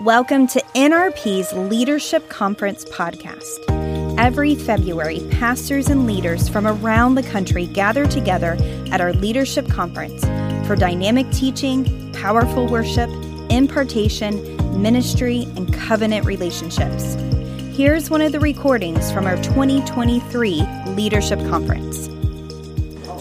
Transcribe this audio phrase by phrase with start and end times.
[0.00, 4.18] Welcome to NRP's Leadership Conference podcast.
[4.18, 8.56] Every February, pastors and leaders from around the country gather together
[8.90, 10.24] at our leadership conference
[10.66, 13.08] for dynamic teaching, powerful worship,
[13.50, 17.14] impartation, ministry, and covenant relationships.
[17.76, 22.10] Here's one of the recordings from our 2023 Leadership Conference.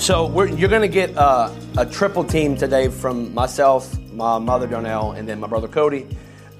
[0.03, 5.11] So you're going to get uh, a triple team today from myself, my mother Darnell,
[5.11, 6.07] and then my brother Cody.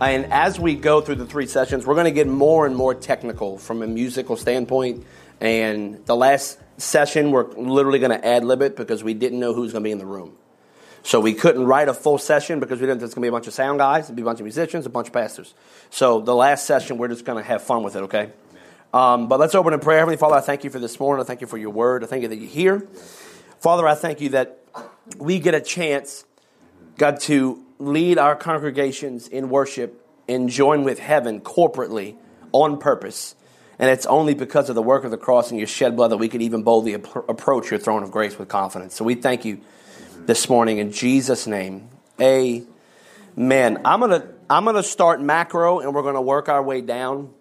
[0.04, 2.94] And as we go through the three sessions, we're going to get more and more
[2.94, 5.06] technical from a musical standpoint.
[5.40, 9.54] And the last session, we're literally going to ad lib it because we didn't know
[9.54, 10.36] who's going to be in the room.
[11.04, 13.32] So we couldn't write a full session because we didn't it's going to be a
[13.32, 15.54] bunch of sound guys, be a bunch of musicians, a bunch of pastors.
[15.90, 18.32] So the last session, we're just going to have fun with it, okay?
[18.94, 20.00] Um, but let's open in prayer.
[20.00, 21.24] Heavenly Father, I thank you for this morning.
[21.24, 22.04] I thank you for your word.
[22.04, 22.88] I thank you that you're here.
[23.60, 24.60] Father, I thank you that
[25.18, 26.24] we get a chance,
[26.98, 32.16] God, to lead our congregations in worship and join with heaven corporately
[32.52, 33.36] on purpose.
[33.80, 36.18] And it's only because of the work of the cross and your shed blood that
[36.18, 38.96] we can even boldly ap- approach your throne of grace with confidence.
[38.96, 39.62] So we thank you
[40.26, 41.90] this morning in Jesus' name.
[42.22, 42.68] Amen.
[43.84, 47.34] I'm gonna I'm gonna start macro and we're gonna work our way down.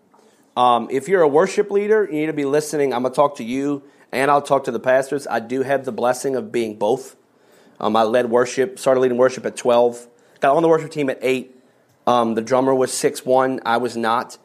[0.57, 2.93] Um, if you're a worship leader, you need to be listening.
[2.93, 5.27] I'm gonna talk to you and I'll talk to the pastors.
[5.27, 7.17] I do have the blessing of being both.
[7.79, 10.07] Um, I led worship, started leading worship at 12,
[10.43, 11.57] got on the worship team at 8.
[12.07, 13.61] Um, the drummer was six one.
[13.65, 14.37] I was not.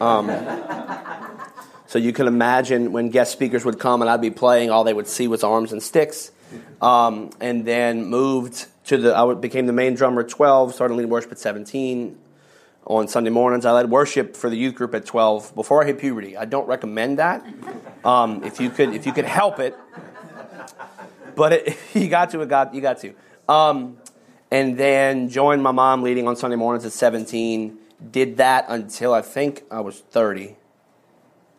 [0.00, 0.26] Um,
[1.86, 4.92] so you can imagine when guest speakers would come and I'd be playing, all they
[4.92, 6.32] would see was arms and sticks.
[6.82, 11.10] Um, and then moved to the, I became the main drummer at 12, started leading
[11.10, 12.18] worship at 17.
[12.86, 15.98] On Sunday mornings, I led worship for the youth group at 12 before I hit
[15.98, 16.36] puberty.
[16.36, 17.46] I don't recommend that.
[18.04, 19.74] Um, if you could, if you could help it,
[21.34, 23.14] but it, you got to, it got, you got to.
[24.54, 27.76] And then joined my mom leading on Sunday mornings at 17.
[28.12, 30.54] Did that until I think I was 30.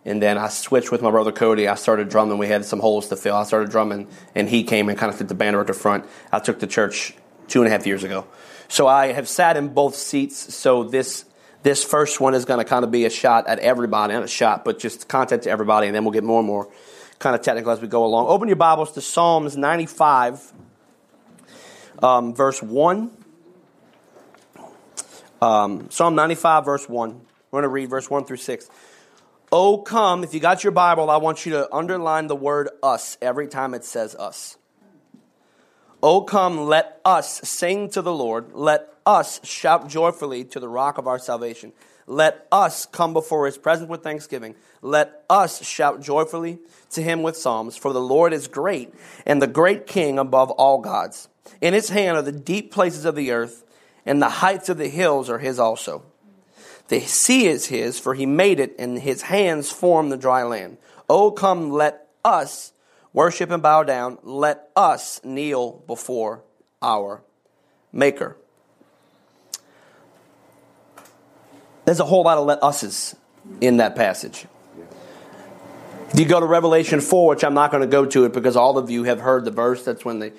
[0.05, 1.67] And then I switched with my brother Cody.
[1.67, 2.37] I started drumming.
[2.37, 3.35] We had some holes to fill.
[3.35, 6.05] I started drumming, and he came and kind of took the banner at the front.
[6.31, 7.13] I took the church
[7.49, 8.27] two and a half years ago.
[8.69, 10.55] So I have sat in both seats.
[10.55, 11.25] So this
[11.63, 14.27] this first one is going to kind of be a shot at everybody, not a
[14.29, 16.69] shot, but just content to everybody, and then we'll get more and more
[17.19, 18.27] kind of technical as we go along.
[18.27, 20.53] Open your Bibles to Psalms 95,
[22.01, 23.11] um, verse 1.
[25.41, 27.21] Um, Psalm 95, verse 1.
[27.51, 28.69] We're going to read verse 1 through 6.
[29.51, 33.17] Oh, come, if you got your Bible, I want you to underline the word us
[33.21, 34.57] every time it says us.
[36.01, 38.53] Oh, come, let us sing to the Lord.
[38.53, 41.73] Let us shout joyfully to the rock of our salvation.
[42.07, 44.55] Let us come before his presence with thanksgiving.
[44.81, 46.59] Let us shout joyfully
[46.91, 47.77] to him with psalms.
[47.77, 48.93] For the Lord is great
[49.25, 51.27] and the great king above all gods.
[51.61, 53.63] In his hand are the deep places of the earth,
[54.05, 56.03] and the heights of the hills are his also.
[56.87, 60.77] The sea is his, for he made it, and his hands formed the dry land.
[61.09, 62.73] Oh, come, let us
[63.13, 64.19] worship and bow down.
[64.23, 66.43] Let us kneel before
[66.81, 67.23] our
[67.91, 68.35] Maker.
[71.85, 73.15] There's a whole lot of let us's
[73.61, 74.47] in that passage.
[76.13, 78.77] You go to Revelation 4, which I'm not going to go to it because all
[78.77, 80.31] of you have heard the verse, that's when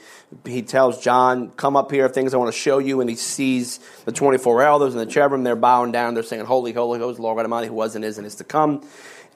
[0.45, 3.01] he tells John, Come up here, things I want to show you.
[3.01, 6.73] And he sees the 24 elders and the cherubim, they're bowing down, they're saying, Holy,
[6.73, 8.89] holy, holy, Lord God Almighty, who was and is and is to come.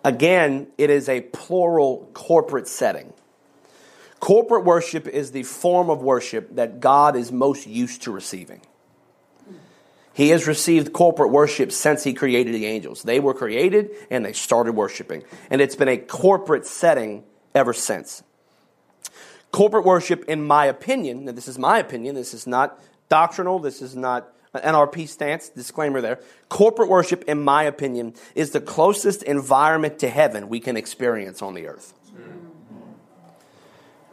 [0.03, 3.13] Again, it is a plural corporate setting.
[4.21, 8.63] Corporate worship is the form of worship that God is most used to receiving.
[10.13, 13.03] He has received corporate worship since he created the angels.
[13.03, 15.23] They were created and they started worshiping.
[15.51, 18.23] And it's been a corporate setting ever since.
[19.53, 22.79] Corporate worship, in my opinion, and this is my opinion, this is not
[23.09, 26.21] doctrinal, this is not an NRP stance, disclaimer there.
[26.49, 31.55] Corporate worship, in my opinion, is the closest environment to heaven we can experience on
[31.55, 31.95] the earth.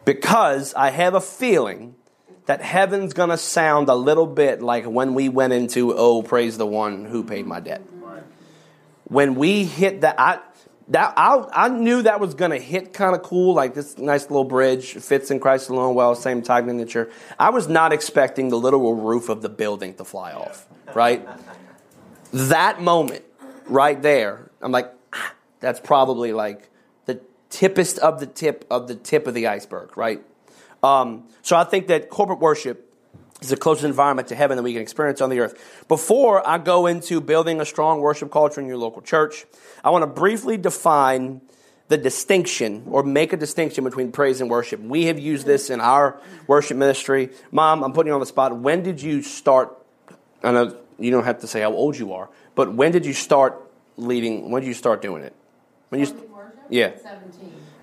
[0.05, 1.95] Because I have a feeling
[2.47, 6.57] that heaven's going to sound a little bit like when we went into, oh, praise
[6.57, 7.81] the one who paid my debt.
[9.03, 10.39] When we hit that, I,
[10.89, 14.23] that I, I knew that was going to hit kind of cool, like this nice
[14.23, 17.09] little bridge fits in Christ alone, well, same time nature.
[17.37, 21.27] I was not expecting the literal roof of the building to fly off, right?
[22.33, 23.23] that moment
[23.65, 26.69] right there, I'm like, ah, that's probably like
[27.05, 27.19] the
[27.49, 30.21] tippest of the tip of the tip of the iceberg, right?
[30.87, 32.93] Um, so I think that corporate worship
[33.41, 35.85] is the closest environment to heaven that we can experience on the earth.
[35.87, 39.45] Before I go into building a strong worship culture in your local church,
[39.83, 41.41] I want to briefly define
[41.89, 44.79] the distinction or make a distinction between praise and worship.
[44.81, 47.29] We have used this in our worship ministry.
[47.51, 48.57] Mom, I'm putting you on the spot.
[48.57, 49.77] When did you start?
[50.43, 53.13] I know you don't have to say how old you are, but when did you
[53.13, 53.61] start
[53.97, 54.51] leading?
[54.51, 55.33] When did you start doing it?
[55.89, 56.07] When you,
[56.69, 56.91] yeah,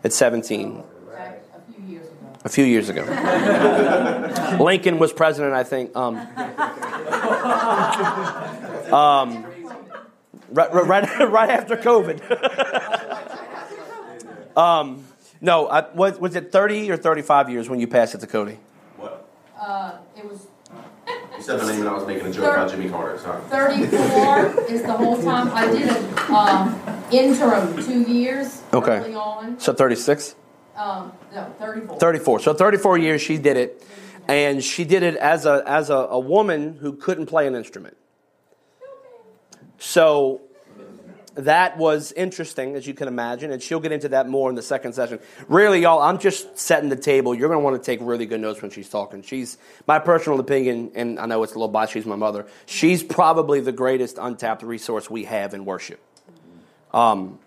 [0.02, 0.93] at 17, back a few years ago.
[2.44, 3.02] A few years ago.
[4.62, 5.96] Lincoln was president, I think.
[5.96, 6.16] Um,
[8.92, 9.44] um,
[10.50, 12.20] right, right, right after COVID.
[14.56, 15.04] um,
[15.40, 18.58] no, I, was, was it 30 or 35 years when you passed it to Cody?
[18.96, 19.26] What?
[19.58, 20.46] Uh, it was
[21.36, 23.18] You said my name and I was making a joke about Jimmy Carter.
[23.18, 23.42] Sorry.
[23.48, 25.48] thirty-four is the whole time.
[25.52, 26.80] I did an, um,
[27.10, 28.98] interim two years Okay.
[28.98, 29.58] early on.
[29.58, 30.36] So 36?
[30.76, 31.98] Um, no, thirty-four.
[31.98, 32.40] 34.
[32.40, 33.86] So 34 years she did it,
[34.26, 37.96] and she did it as a as a, a woman who couldn't play an instrument.
[39.78, 40.40] So
[41.34, 44.62] that was interesting, as you can imagine, and she'll get into that more in the
[44.62, 45.18] second session.
[45.48, 47.34] Really, y'all, I'm just setting the table.
[47.34, 49.22] You're going to want to take really good notes when she's talking.
[49.22, 51.92] She's my personal opinion, and I know it's a little biased.
[51.92, 52.46] She's my mother.
[52.66, 56.00] She's probably the greatest untapped resource we have in worship.
[56.92, 57.38] Um,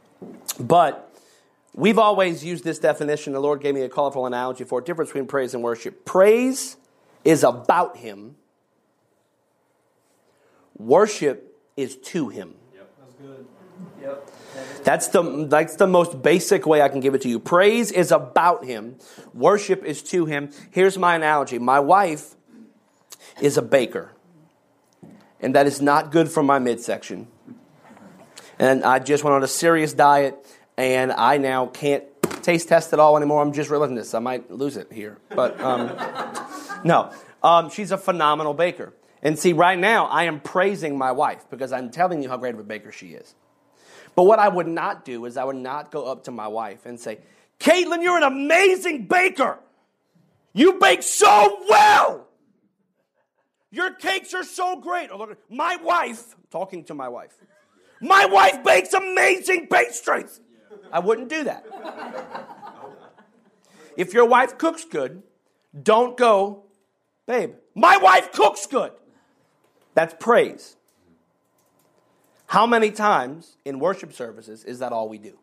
[0.59, 1.06] but
[1.77, 3.33] We've always used this definition.
[3.33, 6.06] The Lord gave me a colorful analogy for a difference between praise and worship.
[6.06, 6.75] Praise
[7.24, 8.35] is about Him,
[10.75, 12.56] worship is to Him.
[12.74, 12.89] Yep.
[13.00, 13.47] That's good.
[14.01, 14.31] Yep.
[14.83, 17.39] That's the, that's the most basic way I can give it to you.
[17.39, 18.95] Praise is about Him,
[19.35, 20.50] worship is to Him.
[20.71, 22.35] Here's my analogy my wife
[23.39, 24.13] is a baker,
[25.39, 27.27] and that is not good for my midsection.
[28.57, 30.44] And I just went on a serious diet,
[30.77, 32.03] and I now can't
[32.44, 33.41] taste test at all anymore.
[33.41, 34.13] I'm just realizing this.
[34.13, 35.18] I might lose it here.
[35.29, 35.97] But um,
[36.83, 37.12] no,
[37.44, 38.94] um, she's a phenomenal baker.
[39.21, 42.53] And see, right now, I am praising my wife because I'm telling you how great
[42.53, 43.33] of a baker she is.
[44.15, 46.85] But what I would not do is I would not go up to my wife
[46.85, 47.19] and say,
[47.59, 49.59] Caitlin, you're an amazing baker.
[50.53, 52.27] You bake so well.
[53.71, 55.12] Your cakes are so great.
[55.12, 57.35] Look, my wife, talking to my wife,
[58.00, 60.39] my wife bakes amazing pastries.
[60.92, 61.66] I wouldn't do that.
[63.95, 65.24] If your wife cooks good,
[65.84, 66.63] don't go,
[67.25, 68.92] babe, my wife cooks good.
[69.94, 70.75] That's praise.
[72.48, 75.38] How many times in worship services is that all we do?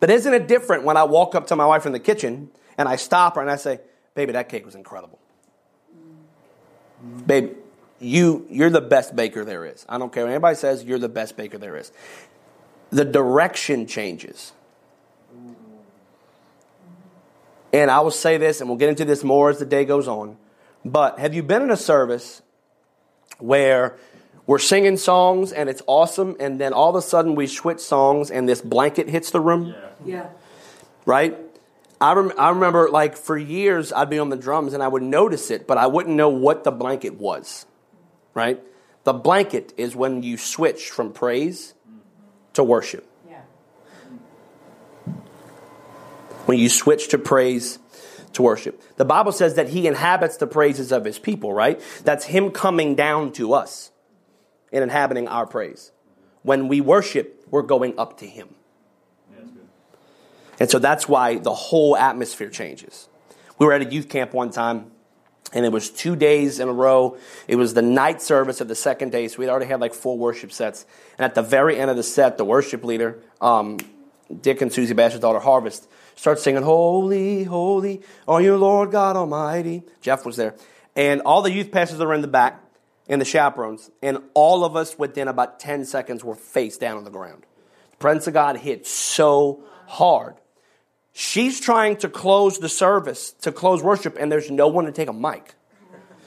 [0.00, 2.88] But isn't it different when I walk up to my wife in the kitchen and
[2.88, 3.80] I stop her and I say,
[4.14, 5.20] baby, that cake was incredible.
[7.24, 7.52] Babe,
[8.00, 9.86] you, you're the best baker there is.
[9.88, 11.92] I don't care what anybody says, you're the best baker there is.
[12.92, 14.52] The direction changes.
[17.72, 20.06] And I will say this, and we'll get into this more as the day goes
[20.06, 20.36] on.
[20.84, 22.42] But have you been in a service
[23.38, 23.96] where
[24.46, 28.30] we're singing songs and it's awesome, and then all of a sudden we switch songs
[28.30, 29.74] and this blanket hits the room?
[30.04, 30.28] Yeah.
[31.06, 31.38] Right?
[31.98, 35.02] I, rem- I remember, like, for years I'd be on the drums and I would
[35.02, 37.64] notice it, but I wouldn't know what the blanket was.
[38.34, 38.60] Right?
[39.04, 41.72] The blanket is when you switch from praise
[42.54, 43.06] to worship.
[43.28, 43.42] Yeah.
[46.46, 47.78] when you switch to praise
[48.34, 48.82] to worship.
[48.96, 51.80] The Bible says that he inhabits the praises of his people, right?
[52.04, 53.90] That's him coming down to us
[54.72, 55.92] and inhabiting our praise.
[56.42, 58.54] When we worship, we're going up to him.
[60.58, 63.08] And so that's why the whole atmosphere changes.
[63.58, 64.91] We were at a youth camp one time,
[65.52, 67.16] and it was two days in a row.
[67.46, 70.16] It was the night service of the second day, so we'd already had like four
[70.16, 70.86] worship sets.
[71.18, 73.78] And at the very end of the set, the worship leader, um,
[74.40, 79.82] Dick and Susie Basher's daughter, Harvest, starts singing, Holy, holy are you, Lord God Almighty.
[80.00, 80.54] Jeff was there.
[80.96, 82.62] And all the youth pastors are in the back,
[83.08, 87.04] and the chaperones, and all of us within about 10 seconds were face down on
[87.04, 87.44] the ground.
[87.92, 90.34] The presence of God hit so hard.
[91.12, 95.08] She's trying to close the service, to close worship, and there's no one to take
[95.08, 95.54] a mic.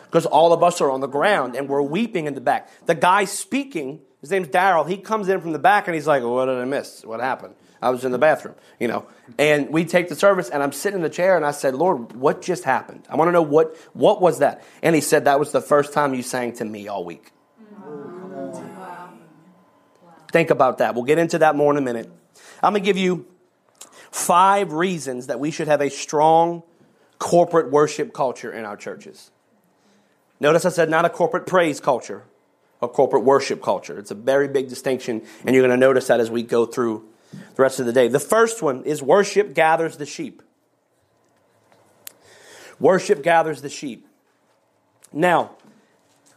[0.04, 2.70] Because all of us are on the ground and we're weeping in the back.
[2.86, 6.24] The guy speaking, his name's Daryl, he comes in from the back and he's like,
[6.24, 7.04] What did I miss?
[7.04, 7.56] What happened?
[7.82, 9.08] I was in the bathroom, you know.
[9.38, 12.14] And we take the service and I'm sitting in the chair and I said, Lord,
[12.14, 13.06] what just happened?
[13.10, 14.64] I want to know what what was that?
[14.82, 17.32] And he said, That was the first time you sang to me all week.
[20.32, 20.96] Think about that.
[20.96, 22.10] We'll get into that more in a minute.
[22.64, 23.26] I'm going to give you
[24.16, 26.64] five reasons that we should have a strong
[27.20, 29.30] corporate worship culture in our churches.
[30.40, 32.24] Notice I said not a corporate praise culture,
[32.82, 34.00] a corporate worship culture.
[34.00, 37.06] It's a very big distinction, and you're going to notice that as we go through
[37.34, 38.08] the rest of the day.
[38.08, 40.42] The first one is worship gathers the sheep.
[42.80, 44.08] Worship gathers the sheep.
[45.12, 45.52] Now,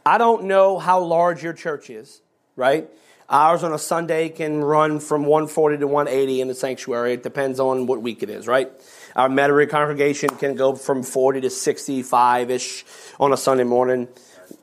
[0.04, 2.22] I don't know how large your church is,
[2.56, 2.90] right?
[3.30, 7.12] Ours on a Sunday can run from 140 to 180 in the sanctuary.
[7.12, 8.70] It depends on what week it is, right?
[9.14, 12.86] Our Metairie congregation can go from 40 to 65 ish
[13.20, 14.08] on a Sunday morning.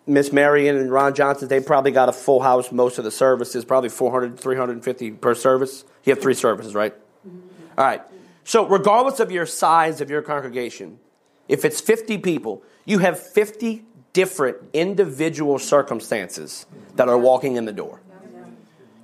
[0.07, 3.63] Miss Marion and Ron Johnson, they probably got a full house most of the services,
[3.65, 5.83] probably 400, 350 per service.
[6.03, 6.95] You have three services, right?
[7.27, 7.39] Mm-hmm.
[7.77, 8.01] All right.
[8.43, 10.99] So, regardless of your size of your congregation,
[11.47, 17.73] if it's 50 people, you have 50 different individual circumstances that are walking in the
[17.73, 17.99] door.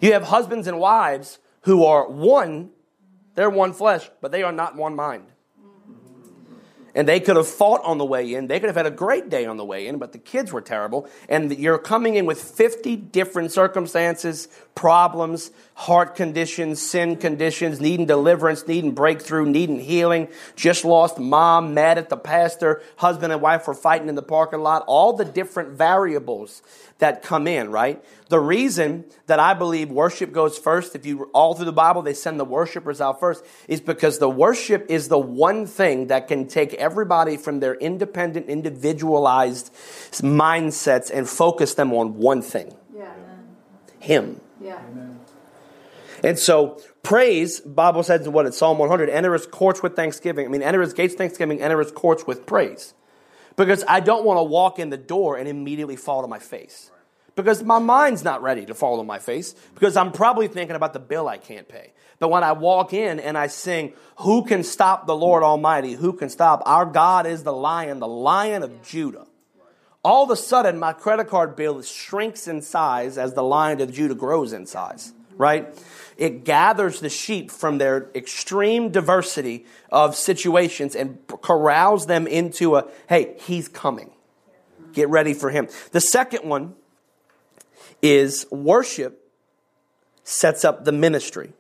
[0.01, 2.72] You have husbands and wives who are one,
[3.36, 5.27] they're one flesh, but they are not one mind.
[6.93, 8.48] And they could have fought on the way in.
[8.48, 10.60] They could have had a great day on the way in, but the kids were
[10.60, 11.08] terrible.
[11.29, 18.67] And you're coming in with 50 different circumstances, problems, heart conditions, sin conditions, needing deliverance,
[18.67, 23.73] needing breakthrough, needing healing, just lost mom, mad at the pastor, husband and wife were
[23.73, 26.61] fighting in the parking lot, all the different variables
[27.00, 28.00] that come in, right?
[28.29, 32.13] The reason that I believe worship goes first, if you all through the Bible they
[32.13, 36.47] send the worshipers out first, is because the worship is the one thing that can
[36.47, 39.73] take everybody from their independent, individualized
[40.21, 42.71] mindsets and focus them on one thing.
[42.95, 43.11] Yeah.
[44.00, 44.41] Him.
[44.61, 44.79] Yeah.
[46.23, 50.45] And so praise, Bible says in what it's Psalm 100, enter his courts with thanksgiving.
[50.45, 52.93] I mean, enter his gates thanksgiving, enter his courts with praise.
[53.55, 56.91] Because I don't want to walk in the door and immediately fall to my face.
[57.35, 59.55] Because my mind's not ready to fall to my face.
[59.73, 61.93] Because I'm probably thinking about the bill I can't pay.
[62.19, 65.93] But when I walk in and I sing, Who can stop the Lord Almighty?
[65.93, 66.61] Who can stop?
[66.65, 69.25] Our God is the lion, the lion of Judah.
[70.03, 73.91] All of a sudden, my credit card bill shrinks in size as the lion of
[73.91, 75.73] Judah grows in size, right?
[76.17, 82.88] It gathers the sheep from their extreme diversity of situations and corrals them into a,
[83.09, 84.11] hey, he's coming.
[84.93, 85.67] Get ready for him.
[85.91, 86.75] The second one
[88.01, 89.31] is worship
[90.23, 91.53] sets up the ministry.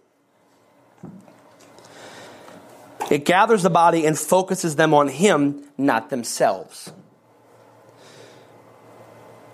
[3.09, 6.93] It gathers the body and focuses them on him, not themselves.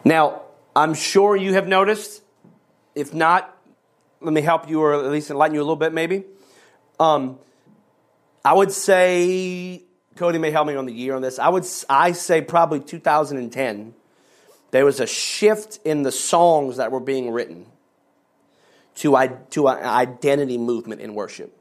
[0.05, 0.43] Now,
[0.75, 2.21] I'm sure you have noticed.
[2.93, 3.56] If not,
[4.27, 6.25] let me help you or at least enlighten you a little bit, maybe.
[6.99, 7.39] Um,
[8.43, 9.83] I would say,
[10.17, 11.39] Cody may help me on the year on this.
[11.39, 13.93] I would I say probably 2010.
[14.71, 17.67] There was a shift in the songs that were being written
[18.95, 21.57] to to an identity movement in worship.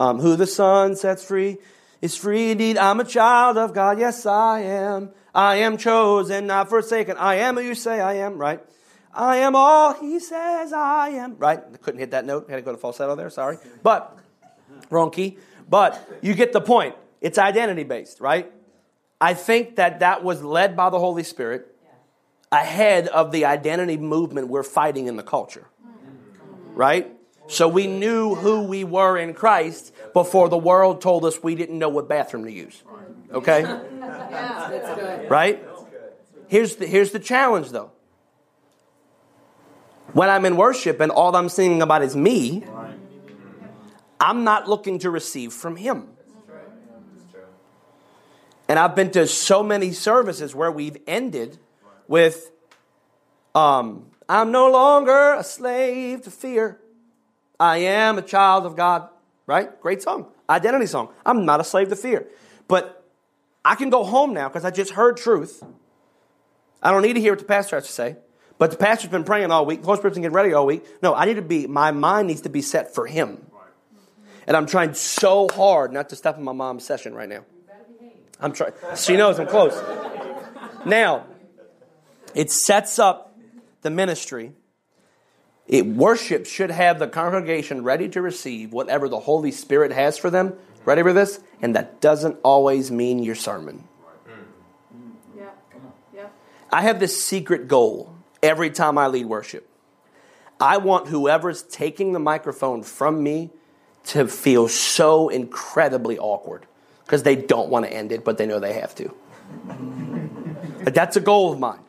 [0.00, 1.58] Um, who the Son sets free
[2.00, 2.78] is free indeed.
[2.78, 3.98] I'm a child of God.
[3.98, 5.10] Yes, I am.
[5.34, 7.18] I am chosen, not forsaken.
[7.18, 8.60] I am who you say I am, right?
[9.14, 11.60] I am all he says I am, right?
[11.72, 12.48] I couldn't hit that note.
[12.48, 13.58] Had to go to falsetto there, sorry.
[13.82, 14.18] But,
[14.90, 15.38] wrong key.
[15.68, 16.94] But you get the point.
[17.20, 18.50] It's identity based, right?
[19.20, 21.68] I think that that was led by the Holy Spirit
[22.50, 25.66] ahead of the identity movement we're fighting in the culture,
[26.74, 27.10] right?
[27.46, 31.78] So we knew who we were in Christ before the world told us we didn't
[31.78, 32.82] know what bathroom to use.
[33.32, 33.62] Okay?
[34.02, 35.30] Yeah, that's good.
[35.30, 35.64] Right?
[36.48, 37.92] Here's the, here's the challenge though.
[40.12, 42.64] When I'm in worship and all I'm singing about is me,
[44.20, 46.08] I'm not looking to receive from Him.
[48.68, 51.58] And I've been to so many services where we've ended
[52.08, 52.50] with,
[53.54, 56.78] um, I'm no longer a slave to fear.
[57.58, 59.08] I am a child of God.
[59.46, 59.80] Right?
[59.80, 60.26] Great song.
[60.48, 61.08] Identity song.
[61.26, 62.28] I'm not a slave to fear.
[62.68, 63.04] But
[63.64, 65.62] I can go home now because I just heard truth.
[66.82, 68.16] I don't need to hear what the pastor has to say.
[68.62, 69.80] But the pastor's been praying all week.
[69.80, 70.84] The Holy Spirit's been getting ready all week.
[71.02, 73.44] No, I need to be, my mind needs to be set for Him.
[74.46, 77.44] And I'm trying so hard not to step in my mom's session right now.
[78.38, 78.70] I'm trying.
[78.94, 79.74] She knows I'm close.
[80.86, 81.26] Now,
[82.36, 83.36] it sets up
[83.80, 84.52] the ministry.
[85.66, 90.30] It worship should have the congregation ready to receive whatever the Holy Spirit has for
[90.30, 90.54] them.
[90.84, 91.40] Ready for this?
[91.60, 93.88] And that doesn't always mean your sermon.
[94.24, 95.14] Mm.
[95.36, 95.48] Yeah.
[96.14, 96.26] Yeah.
[96.70, 99.68] I have this secret goal every time I lead worship.
[100.60, 103.50] I want whoever's taking the microphone from me
[104.04, 106.66] to feel so incredibly awkward
[107.04, 109.14] because they don't want to end it, but they know they have to.
[110.84, 111.80] that's a goal of mine.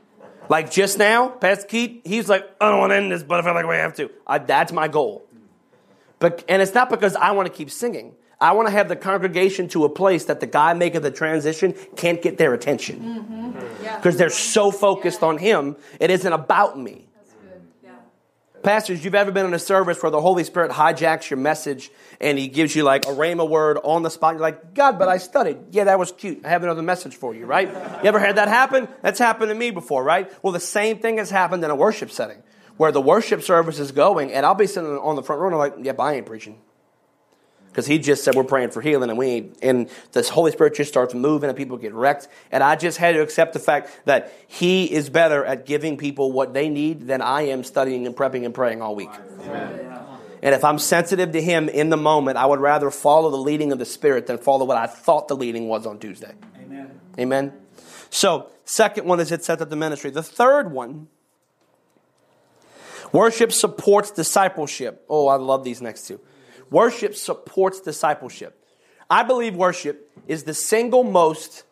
[0.49, 3.43] Like just now, Pastor Keith, he's like, I don't want to end this, but I
[3.43, 4.09] feel like we have to.
[4.27, 5.25] I, that's my goal.
[6.19, 8.15] But, and it's not because I want to keep singing.
[8.43, 11.73] I want to have the congregation to a place that the guy making the transition
[11.95, 12.99] can't get their attention.
[12.99, 13.95] Mm-hmm.
[13.95, 17.07] Because they're so focused on him, it isn't about me.
[17.81, 17.91] Yeah.
[18.61, 22.37] Pastors, you've ever been in a service where the Holy Spirit hijacks your message and
[22.37, 24.33] he gives you like a rhema word on the spot?
[24.33, 25.59] You're like, God, but I studied.
[25.71, 26.45] Yeah, that was cute.
[26.45, 27.69] I have another message for you, right?
[27.69, 28.89] You ever had that happen?
[29.01, 30.29] That's happened to me before, right?
[30.43, 32.43] Well, the same thing has happened in a worship setting
[32.75, 35.55] where the worship service is going and I'll be sitting on the front row and
[35.55, 36.59] I'm like, yep, I ain't preaching.
[37.73, 40.91] Because he just said we're praying for healing and we and this Holy Spirit just
[40.91, 42.27] starts moving and people get wrecked.
[42.51, 46.31] And I just had to accept the fact that he is better at giving people
[46.31, 49.09] what they need than I am studying and prepping and praying all week.
[49.41, 49.89] Amen.
[50.43, 53.71] And if I'm sensitive to him in the moment, I would rather follow the leading
[53.71, 56.33] of the Spirit than follow what I thought the leading was on Tuesday.
[56.61, 56.99] Amen.
[57.17, 57.53] Amen.
[58.09, 60.11] So, second one is it sets up the ministry.
[60.11, 61.07] The third one,
[63.13, 65.05] worship supports discipleship.
[65.09, 66.19] Oh, I love these next two.
[66.73, 68.59] Worship supports discipleship.
[69.07, 71.65] I believe worship is the single most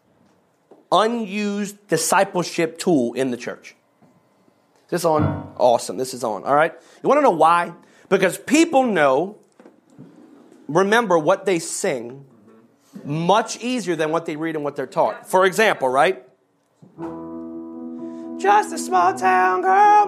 [0.91, 3.75] unused discipleship tool in the church.
[4.86, 5.55] Is this on?
[5.58, 5.98] Awesome.
[5.98, 6.43] This is on.
[6.43, 6.72] All right.
[7.01, 7.74] You want to know why?
[8.10, 9.39] Because people know,
[10.67, 12.24] remember what they sing
[13.03, 15.27] much easier than what they read and what they're taught.
[15.27, 16.24] For example, right?
[18.39, 20.05] Just a small town girl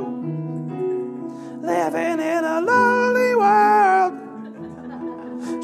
[1.64, 4.23] living in a lonely world.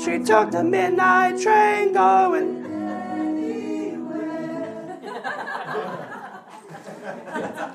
[0.10, 2.66] She took the midnight train going.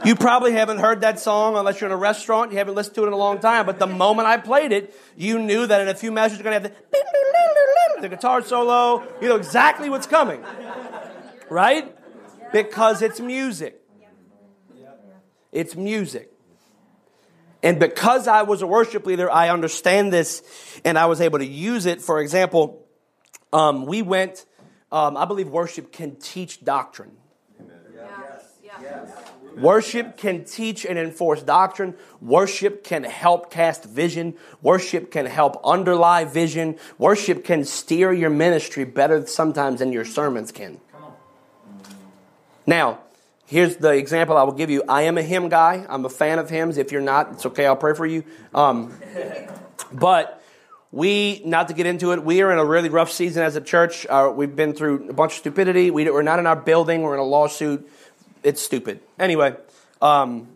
[0.04, 2.50] You probably haven't heard that song unless you're in a restaurant.
[2.50, 3.66] You haven't listened to it in a long time.
[3.66, 6.60] But the moment I played it, you knew that in a few measures you're going
[6.60, 6.76] to have
[7.96, 9.04] the, the guitar solo.
[9.22, 10.44] You know exactly what's coming.
[11.48, 11.96] Right?
[12.52, 13.80] Because it's music.
[15.52, 16.33] It's music.
[17.64, 20.42] And because I was a worship leader, I understand this
[20.84, 22.02] and I was able to use it.
[22.02, 22.86] For example,
[23.54, 24.44] um, we went,
[24.92, 27.16] um, I believe worship can teach doctrine.
[29.56, 31.94] Worship can teach and enforce doctrine.
[32.20, 34.34] Worship can help cast vision.
[34.60, 36.76] Worship can help underlie vision.
[36.98, 40.80] Worship can steer your ministry better sometimes than your sermons can.
[42.66, 42.98] Now,
[43.54, 44.82] Here's the example I will give you.
[44.88, 45.86] I am a hymn guy.
[45.88, 46.76] I'm a fan of hymns.
[46.76, 47.66] If you're not, it's okay.
[47.66, 48.24] I'll pray for you.
[48.52, 48.92] Um,
[49.92, 50.42] but
[50.90, 53.60] we, not to get into it, we are in a really rough season as a
[53.60, 54.08] church.
[54.10, 55.92] Uh, we've been through a bunch of stupidity.
[55.92, 57.02] We, are not in our building.
[57.02, 57.88] We're in a lawsuit.
[58.42, 58.98] It's stupid.
[59.20, 59.54] Anyway,
[60.02, 60.48] um,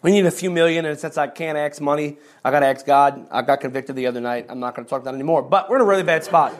[0.00, 2.86] we need a few million, and since I can't ask money, I got to ask
[2.86, 3.26] God.
[3.32, 4.46] I got convicted the other night.
[4.48, 5.42] I'm not going to talk about that anymore.
[5.42, 6.54] But we're in a really bad spot.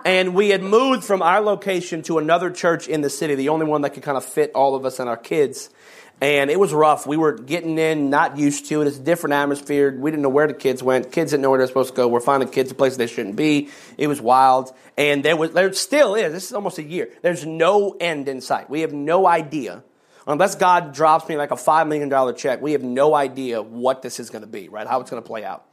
[0.04, 3.66] and we had moved from our location to another church in the city, the only
[3.66, 5.70] one that could kind of fit all of us and our kids.
[6.20, 7.06] And it was rough.
[7.06, 8.88] We were getting in, not used to it.
[8.88, 9.96] It's a different atmosphere.
[9.96, 11.12] We didn't know where the kids went.
[11.12, 12.08] Kids didn't know where they're supposed to go.
[12.08, 13.70] We're finding kids in place they shouldn't be.
[13.96, 14.74] It was wild.
[14.98, 16.32] And there was, there still is.
[16.32, 17.10] This is almost a year.
[17.22, 18.68] There's no end in sight.
[18.68, 19.82] We have no idea
[20.26, 24.20] Unless God drops me like a $5 million check, we have no idea what this
[24.20, 24.86] is going to be, right?
[24.86, 25.66] How it's going to play out.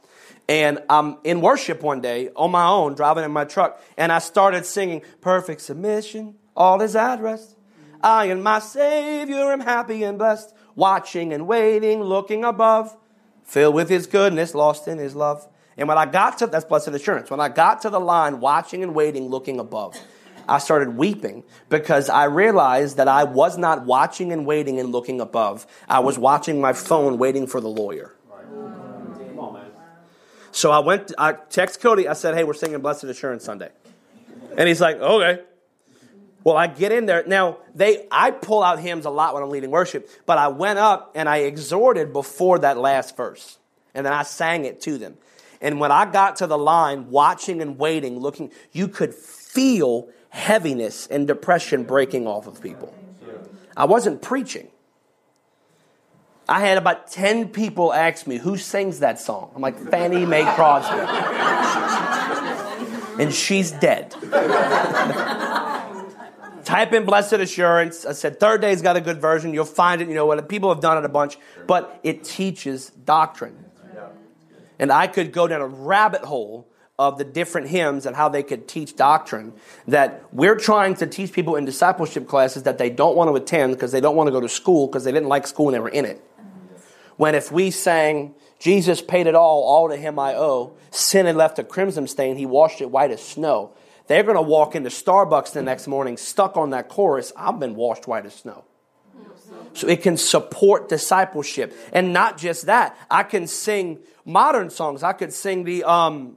[0.48, 4.18] And I'm in worship one day on my own, driving in my truck, and I
[4.18, 7.56] started singing, Perfect submission, all is at rest.
[8.02, 12.96] I and my Savior am happy and blessed, watching and waiting, looking above,
[13.44, 15.46] filled with His goodness, lost in His love.
[15.76, 18.82] And when I got to, that's blessed assurance, when I got to the line, watching
[18.82, 19.96] and waiting, looking above,
[20.48, 25.20] I started weeping because I realized that I was not watching and waiting and looking
[25.20, 25.66] above.
[25.88, 28.14] I was watching my phone waiting for the lawyer.
[30.50, 33.70] So I went, I text Cody, I said, hey, we're singing Blessed Assurance Sunday.
[34.56, 35.42] And he's like, okay.
[36.42, 37.22] Well, I get in there.
[37.26, 40.78] Now, they I pull out hymns a lot when I'm leading worship, but I went
[40.78, 43.58] up and I exhorted before that last verse.
[43.94, 45.16] And then I sang it to them.
[45.60, 51.06] And when I got to the line, watching and waiting, looking, you could feel heaviness
[51.06, 52.94] and depression breaking off of people.
[53.76, 54.68] I wasn't preaching.
[56.48, 59.52] I had about 10 people ask me, who sings that song?
[59.54, 60.98] I'm like, Fannie Mae Crosby.
[63.22, 64.14] and she's dead.
[66.64, 68.06] Type in Blessed Assurance.
[68.06, 69.54] I said, Third Day's got a good version.
[69.54, 70.08] You'll find it.
[70.08, 70.48] You know what?
[70.48, 73.64] People have done it a bunch, but it teaches doctrine.
[74.78, 76.67] And I could go down a rabbit hole
[76.98, 79.52] of the different hymns and how they could teach doctrine
[79.86, 83.74] that we're trying to teach people in discipleship classes that they don't want to attend
[83.74, 85.80] because they don't want to go to school because they didn't like school and they
[85.80, 86.24] were in it.
[87.16, 91.36] When if we sang, Jesus paid it all, all to him I owe, sin had
[91.36, 93.72] left a crimson stain, he washed it white as snow.
[94.08, 97.76] They're going to walk into Starbucks the next morning stuck on that chorus, I've been
[97.76, 98.64] washed white as snow.
[99.74, 101.76] So it can support discipleship.
[101.92, 105.02] And not just that, I can sing modern songs.
[105.02, 106.36] I could sing the, um,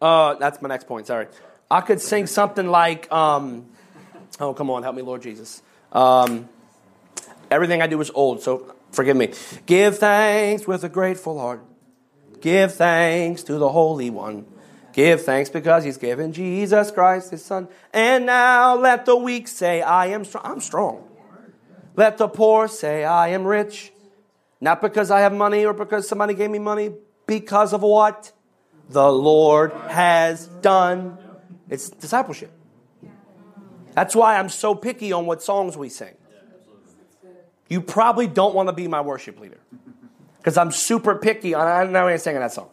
[0.00, 1.06] uh, that's my next point.
[1.06, 1.26] Sorry.
[1.70, 3.66] I could sing something like, um,
[4.40, 5.62] oh, come on, help me, Lord Jesus.
[5.92, 6.48] Um,
[7.50, 9.32] everything I do is old, so forgive me.
[9.66, 11.62] Give thanks with a grateful heart.
[12.40, 14.46] Give thanks to the Holy One.
[14.92, 17.68] Give thanks because He's given Jesus Christ His Son.
[17.92, 20.44] And now let the weak say, I am strong.
[20.44, 21.06] I'm strong.
[21.96, 23.92] Let the poor say, I am rich.
[24.60, 26.92] Not because I have money or because somebody gave me money,
[27.26, 28.32] because of what?
[28.90, 31.18] The Lord has done.
[31.68, 32.52] It's discipleship.
[33.94, 36.14] That's why I'm so picky on what songs we sing.
[37.68, 39.60] You probably don't want to be my worship leader
[40.38, 42.70] because I'm super picky on I don't ain't singing that song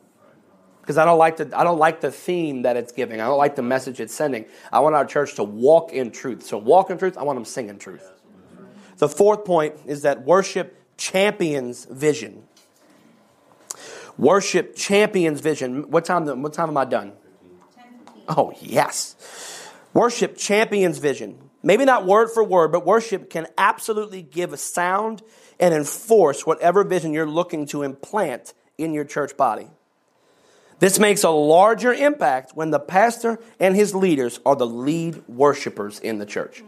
[0.81, 3.21] because I don't like the I don't like the theme that it's giving.
[3.21, 4.45] I don't like the message it's sending.
[4.71, 6.43] I want our church to walk in truth.
[6.43, 7.17] So walk in truth.
[7.17, 8.09] I want them singing truth.
[8.97, 12.43] The fourth point is that worship champions vision.
[14.17, 15.89] Worship champions vision.
[15.91, 16.25] What time?
[16.41, 17.13] What time am I done?
[18.27, 19.15] Oh yes.
[19.93, 21.37] Worship champions vision.
[21.63, 25.21] Maybe not word for word, but worship can absolutely give a sound
[25.59, 29.67] and enforce whatever vision you're looking to implant in your church body.
[30.79, 35.99] This makes a larger impact when the pastor and his leaders are the lead worshipers
[35.99, 36.63] in the church.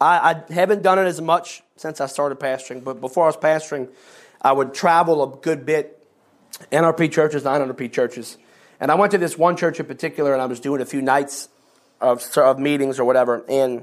[0.00, 3.36] I, I, haven't done it as much since I started pastoring, but before I was
[3.36, 3.90] pastoring,
[4.40, 5.97] I would travel a good bit
[6.72, 8.38] NRP churches, non NRP churches.
[8.80, 11.02] And I went to this one church in particular, and I was doing a few
[11.02, 11.48] nights
[12.00, 13.82] of, of meetings or whatever, and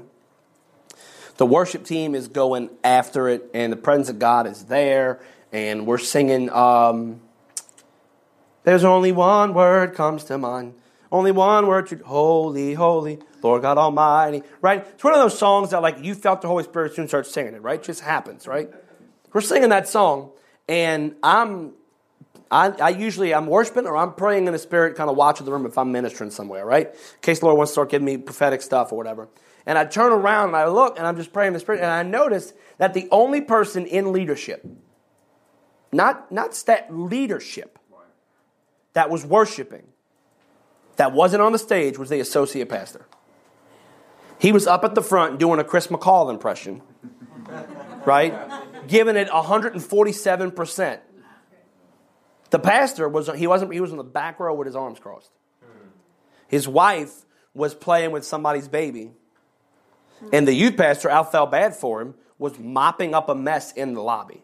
[1.36, 5.20] the worship team is going after it, and the presence of God is there,
[5.52, 6.50] and we're singing.
[6.50, 7.20] Um,
[8.64, 10.74] There's only one word comes to mind.
[11.12, 14.42] Only one word, to, holy, holy, Lord God Almighty.
[14.60, 14.84] Right?
[14.94, 17.54] It's one of those songs that, like, you felt the Holy Spirit soon start singing
[17.54, 17.62] it.
[17.62, 17.78] Right?
[17.78, 18.46] It just happens.
[18.46, 18.70] Right?
[19.32, 20.30] We're singing that song,
[20.68, 21.74] and I'm
[22.50, 25.52] I, I, usually I'm worshiping or I'm praying in the spirit, kind of watching the
[25.52, 26.86] room if I'm ministering somewhere, right?
[26.88, 29.28] In case the Lord wants to start giving me prophetic stuff or whatever.
[29.66, 31.90] And I turn around and I look and I'm just praying in the spirit, and
[31.90, 34.64] I notice that the only person in leadership,
[35.90, 37.78] not not stat leadership,
[38.92, 39.88] that was worshiping,
[40.96, 43.06] that wasn't on the stage was the associate pastor.
[44.38, 46.82] He was up at the front doing a Chris McCall impression,
[48.04, 48.32] right?
[48.86, 51.00] Giving it 147 percent
[52.50, 55.30] the pastor was he wasn't he was in the back row with his arms crossed.
[56.48, 59.10] His wife was playing with somebody's baby.
[60.32, 63.94] And the youth pastor, I felt bad for him, was mopping up a mess in
[63.94, 64.42] the lobby.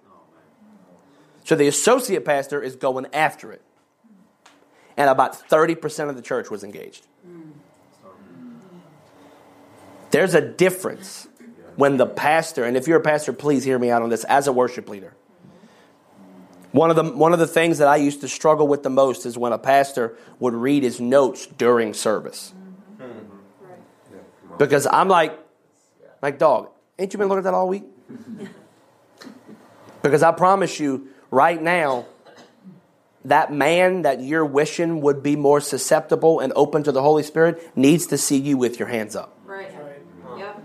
[1.45, 3.63] So the associate pastor is going after it.
[4.97, 7.07] And about 30% of the church was engaged.
[10.11, 11.27] There's a difference
[11.77, 14.47] when the pastor, and if you're a pastor, please hear me out on this as
[14.47, 15.15] a worship leader.
[16.73, 19.27] One of, the, one of the things that I used to struggle with the most
[19.27, 22.55] is when a pastor would read his notes during service.
[24.59, 25.39] Because I'm like,
[26.23, 27.85] like, dog, ain't you been looking at that all week?
[30.03, 32.07] Because I promise you, right now,
[33.27, 37.77] that man that you're wishing would be more susceptible and open to the Holy Spirit
[37.77, 39.39] needs to see you with your hands up.
[39.45, 39.71] Right.
[40.39, 40.63] Yep.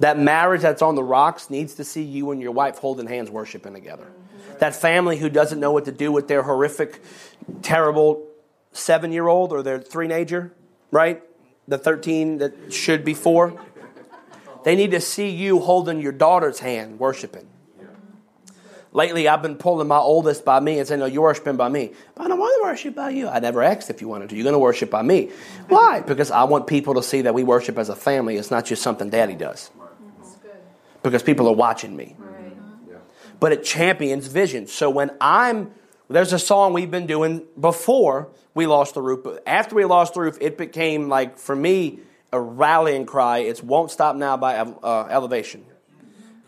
[0.00, 3.30] That marriage that's on the rocks needs to see you and your wife holding hands
[3.30, 4.10] worshiping together
[4.60, 7.02] that family who doesn't know what to do with their horrific,
[7.62, 8.26] terrible
[8.72, 10.52] seven year old or their teenager,
[10.90, 11.22] right?
[11.68, 13.60] The 13 that should be four.
[14.64, 17.48] They need to see you holding your daughter's hand, worshiping.
[18.92, 21.92] Lately, I've been pulling my oldest by me and saying, No, you're worshiping by me.
[22.14, 23.28] But I don't want to worship by you.
[23.28, 24.36] I never asked if you wanted to.
[24.36, 25.30] You're going to worship by me.
[25.68, 26.00] Why?
[26.00, 28.36] Because I want people to see that we worship as a family.
[28.36, 29.70] It's not just something daddy does.
[31.02, 32.16] Because people are watching me
[33.40, 34.66] but it champions vision.
[34.66, 35.72] So when I'm,
[36.08, 40.14] there's a song we've been doing before we lost the roof, but after we lost
[40.14, 42.00] the roof, it became like, for me,
[42.32, 43.38] a rallying cry.
[43.38, 45.64] It's Won't Stop Now by uh, Elevation.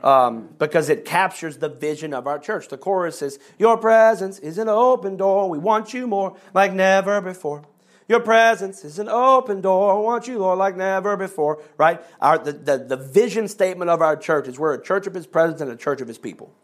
[0.02, 2.68] Um, because it captures the vision of our church.
[2.68, 5.50] The chorus is, Your presence is an open door.
[5.50, 7.64] We want you more like never before.
[8.08, 9.92] Your presence is an open door.
[9.92, 11.60] I want you, Lord, like never before.
[11.76, 12.00] Right?
[12.20, 15.26] Our, the, the, the vision statement of our church is we're a church of His
[15.26, 16.54] presence and a church of His people.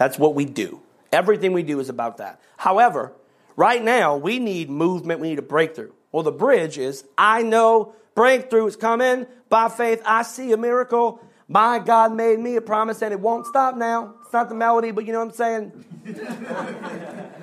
[0.00, 0.80] That's what we do.
[1.12, 2.40] Everything we do is about that.
[2.56, 3.12] However,
[3.54, 5.92] right now, we need movement, we need a breakthrough.
[6.10, 9.26] Well, the bridge is I know breakthrough is coming.
[9.50, 11.20] By faith, I see a miracle.
[11.48, 14.14] My God made me a promise and it won't stop now.
[14.22, 15.84] It's not the melody, but you know what I'm saying?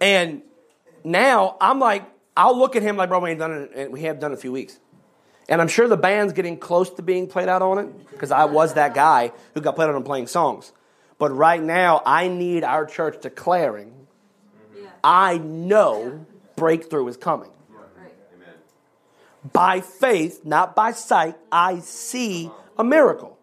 [0.00, 0.40] and
[1.04, 4.20] now I'm like, I'll look at him like, bro, we ain't done it, we have
[4.20, 4.80] done it a few weeks.
[5.50, 8.46] And I'm sure the band's getting close to being played out on it because I
[8.46, 10.72] was that guy who got played out on playing songs.
[11.18, 13.92] But right now, I need our church declaring,
[14.76, 14.88] yeah.
[15.02, 17.50] I know breakthrough is coming.
[19.52, 23.38] By faith, not by sight, I see a miracle.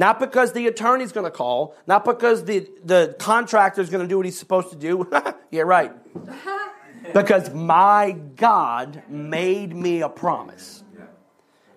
[0.00, 4.16] Not because the attorney's going to call, not because the, the contractor's going to do
[4.16, 5.06] what he's supposed to do.
[5.50, 5.92] yeah, right.
[7.12, 10.84] because my God made me a promise.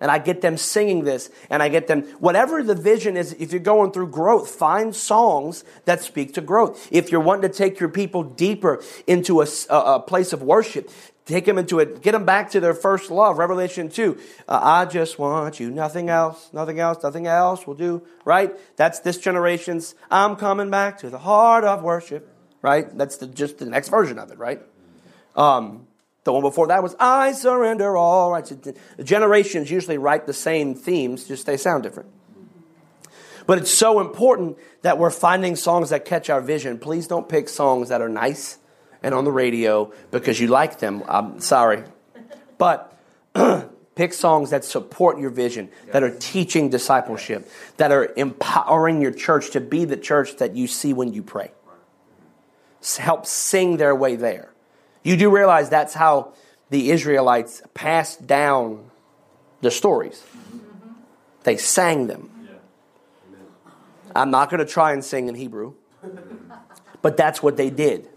[0.04, 3.52] And I get them singing this, and I get them, whatever the vision is, if
[3.52, 6.88] you're going through growth, find songs that speak to growth.
[6.90, 10.90] If you're wanting to take your people deeper into a, a, place of worship,
[11.24, 13.38] take them into it, get them back to their first love.
[13.38, 14.18] Revelation 2.
[14.46, 18.52] Uh, I just want you, nothing else, nothing else, nothing else will do, right?
[18.76, 22.28] That's this generation's, I'm coming back to the heart of worship,
[22.60, 22.94] right?
[22.98, 24.60] That's the, just the next version of it, right?
[25.34, 25.86] Um,
[26.24, 28.32] the one before that was I surrender all.
[28.32, 28.44] Right?
[28.44, 32.10] The generations usually write the same themes, just they sound different.
[33.46, 36.78] But it's so important that we're finding songs that catch our vision.
[36.78, 38.58] Please don't pick songs that are nice
[39.02, 41.02] and on the radio because you like them.
[41.06, 41.84] I'm sorry.
[42.56, 42.98] But
[43.94, 49.50] pick songs that support your vision, that are teaching discipleship, that are empowering your church
[49.50, 51.52] to be the church that you see when you pray.
[52.98, 54.53] Help sing their way there.
[55.04, 56.32] You do realize that's how
[56.70, 58.90] the Israelites passed down
[59.60, 60.20] the stories.
[61.44, 62.30] They sang them.
[64.16, 65.74] I'm not going to try and sing in Hebrew,
[67.02, 68.08] but that's what they did.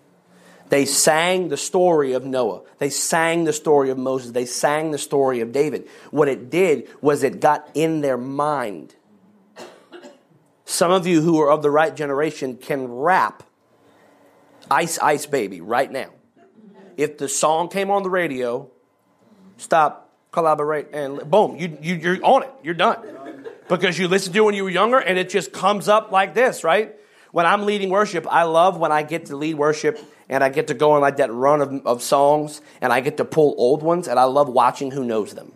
[0.69, 2.61] They sang the story of Noah.
[2.77, 4.31] They sang the story of Moses.
[4.31, 5.87] They sang the story of David.
[6.11, 8.95] What it did was it got in their mind.
[10.65, 13.43] Some of you who are of the right generation can rap
[14.69, 16.11] Ice Ice Baby right now
[16.97, 18.69] if the song came on the radio,
[19.57, 22.51] stop, collaborate, and boom, you, you, you're on it.
[22.63, 22.97] You're done.
[23.69, 26.33] Because you listened to it when you were younger and it just comes up like
[26.33, 26.95] this, right?
[27.31, 30.67] When I'm leading worship, I love when I get to lead worship and I get
[30.67, 33.83] to go on like that run of, of songs and I get to pull old
[33.83, 35.51] ones and I love watching who knows them.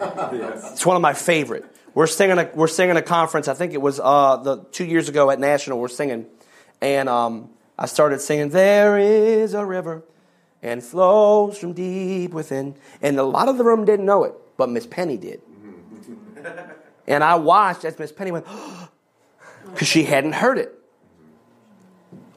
[0.00, 0.52] Yeah.
[0.72, 1.64] It's one of my favorite.
[1.94, 3.48] We're singing a, we're singing a conference.
[3.48, 5.80] I think it was uh, the two years ago at National.
[5.80, 6.26] We're singing,
[6.80, 8.50] and um, I started singing.
[8.50, 10.04] There is a river
[10.62, 12.74] and flows from deep within.
[13.00, 15.40] And a lot of the room didn't know it, but Miss Penny did.
[17.06, 18.46] and I watched as Miss Penny went,
[19.72, 20.74] because she hadn't heard it.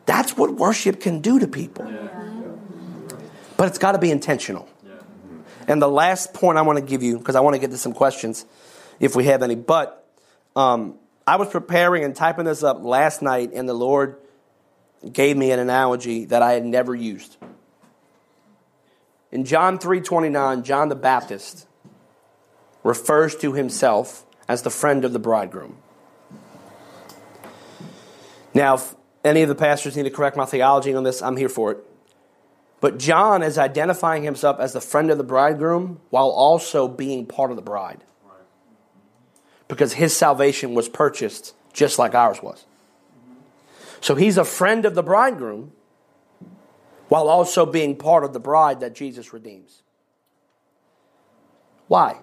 [0.05, 1.86] That's what worship can do to people.
[3.57, 4.67] But it's got to be intentional.
[5.67, 7.77] And the last point I want to give you, because I want to get to
[7.77, 8.45] some questions
[8.99, 10.05] if we have any, but
[10.55, 14.17] um, I was preparing and typing this up last night, and the Lord
[15.12, 17.38] gave me an analogy that I had never used.
[19.31, 21.67] In John 3:29, John the Baptist
[22.83, 25.77] refers to himself as the friend of the bridegroom.
[28.53, 31.49] Now, if any of the pastors need to correct my theology on this, I'm here
[31.49, 31.77] for it.
[32.81, 37.51] But John is identifying himself as the friend of the bridegroom while also being part
[37.51, 38.03] of the bride.
[39.67, 42.65] Because his salvation was purchased just like ours was.
[44.01, 45.71] So he's a friend of the bridegroom
[47.12, 49.84] while also being part of the bride that Jesus redeems.
[51.89, 52.21] Why?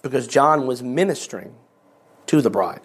[0.00, 1.54] Because John was ministering
[2.28, 2.80] to the bride.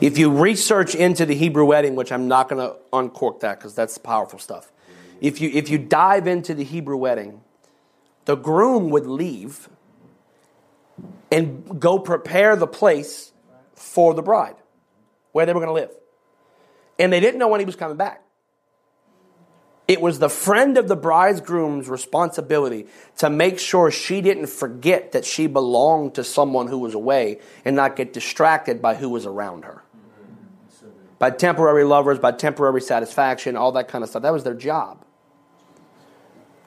[0.00, 3.72] If you research into the Hebrew wedding, which I'm not going to uncork that because
[3.72, 4.72] that's powerful stuff.
[5.20, 7.40] If you, if you dive into the Hebrew wedding,
[8.24, 9.68] the groom would leave
[11.30, 13.30] and go prepare the place
[13.76, 14.56] for the bride
[15.30, 15.92] where they were going to live.
[16.98, 18.21] And they didn't know when he was coming back.
[19.92, 22.86] It was the friend of the bridegroom's responsibility
[23.18, 27.76] to make sure she didn't forget that she belonged to someone who was away and
[27.76, 29.82] not get distracted by who was around her.
[31.18, 34.22] By temporary lovers, by temporary satisfaction, all that kind of stuff.
[34.22, 35.04] That was their job.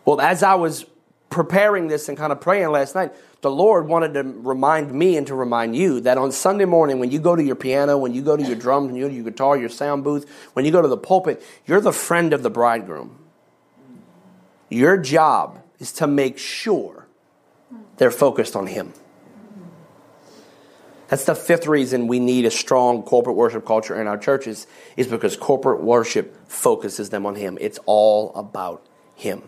[0.06, 0.86] Well, as I was
[1.32, 3.12] preparing this and kind of praying last night,
[3.46, 7.12] the Lord wanted to remind me and to remind you that on Sunday morning, when
[7.12, 9.14] you go to your piano, when you go to your drums, when you go to
[9.14, 12.42] your guitar, your sound booth, when you go to the pulpit, you're the friend of
[12.42, 13.20] the bridegroom.
[14.68, 17.06] Your job is to make sure
[17.98, 18.94] they're focused on Him.
[21.10, 24.66] That's the fifth reason we need a strong corporate worship culture in our churches,
[24.98, 27.60] is because corporate worship focuses them on Him.
[27.62, 29.44] It's all about Him.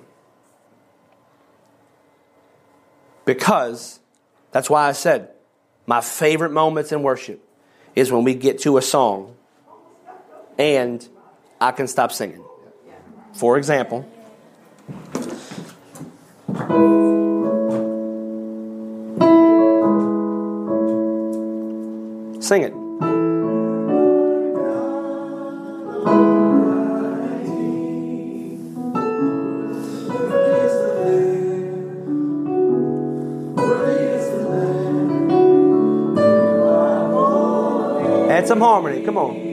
[3.27, 3.99] Because
[4.53, 5.29] that's why I said
[5.85, 7.43] my favorite moments in worship
[7.93, 9.35] is when we get to a song
[10.57, 11.05] and
[11.59, 12.41] I can stop singing.
[13.33, 14.09] For example,
[22.39, 22.86] sing it.
[38.57, 39.03] some harmony.
[39.03, 39.47] Come on.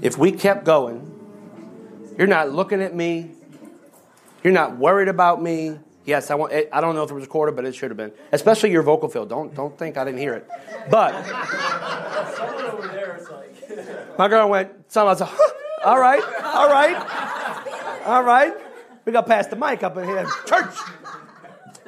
[0.00, 1.04] If we kept going,
[2.16, 3.32] you're not looking at me.
[4.42, 5.78] You're not worried about me.
[6.08, 6.54] Yes, I want.
[6.54, 8.12] I don't know if it was recorded, but it should have been.
[8.32, 9.26] Especially your vocal fill.
[9.26, 10.48] Don't don't think I didn't hear it.
[10.90, 11.22] But
[12.34, 14.18] someone over there is like.
[14.18, 14.90] my girl went.
[14.90, 15.52] Some I was like, huh,
[15.84, 18.54] all right, all right, all right.
[19.04, 20.74] We got past the mic up in here, church.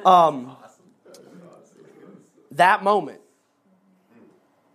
[0.05, 0.55] Um,
[2.51, 3.21] that moment.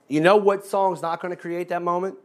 [0.09, 2.19] You know what song's not going to create that moment?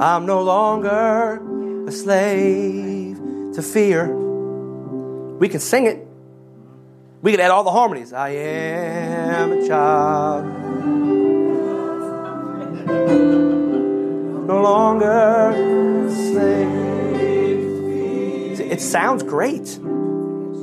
[0.00, 1.53] I'm no longer
[1.86, 3.16] a slave
[3.54, 4.14] to fear.
[5.38, 6.06] We can sing it.
[7.22, 8.12] We can add all the harmonies.
[8.12, 10.44] I am a child.
[14.46, 15.50] No longer
[16.06, 17.64] a slave.
[18.58, 19.78] See, It sounds great,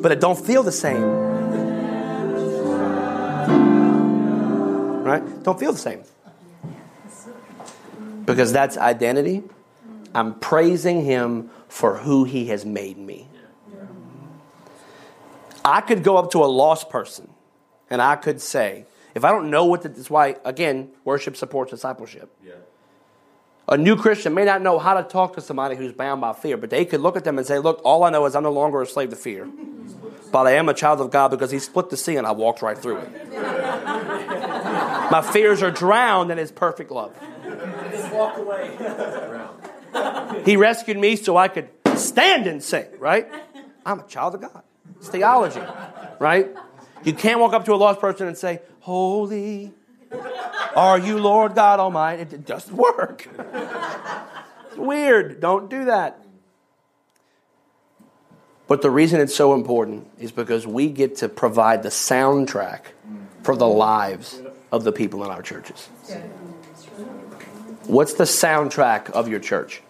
[0.01, 1.01] but it don't feel the same.
[5.03, 5.43] Right?
[5.43, 6.03] Don't feel the same
[8.25, 9.43] because that's identity.
[10.13, 13.27] I'm praising him for who he has made me.
[15.63, 17.29] I could go up to a lost person
[17.89, 21.71] and I could say, if I don't know what the, that's why, again, worship supports
[21.71, 22.31] discipleship.
[23.67, 26.57] A new Christian may not know how to talk to somebody who's bound by fear,
[26.57, 28.51] but they could look at them and say, Look, all I know is I'm no
[28.51, 29.47] longer a slave to fear,
[30.31, 32.61] but I am a child of God because He split the sea and I walked
[32.61, 33.29] right through it.
[35.11, 37.15] My fears are drowned in His perfect love.
[37.91, 38.75] Just walk away.
[40.45, 43.27] He rescued me so I could stand and sing, right?
[43.85, 44.63] I'm a child of God.
[44.97, 45.61] It's theology,
[46.19, 46.49] right?
[47.03, 49.73] You can't walk up to a lost person and say, Holy
[50.75, 52.21] are you Lord God Almighty?
[52.21, 53.27] It doesn't work.
[54.67, 55.39] It's weird.
[55.39, 56.19] Don't do that.
[58.67, 62.81] But the reason it's so important is because we get to provide the soundtrack
[63.43, 65.89] for the lives of the people in our churches.
[67.85, 69.81] What's the soundtrack of your church?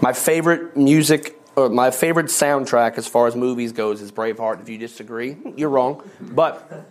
[0.00, 4.60] My favorite music, or my favorite soundtrack as far as movies goes is Braveheart.
[4.60, 6.02] If you disagree, you're wrong.
[6.20, 6.86] But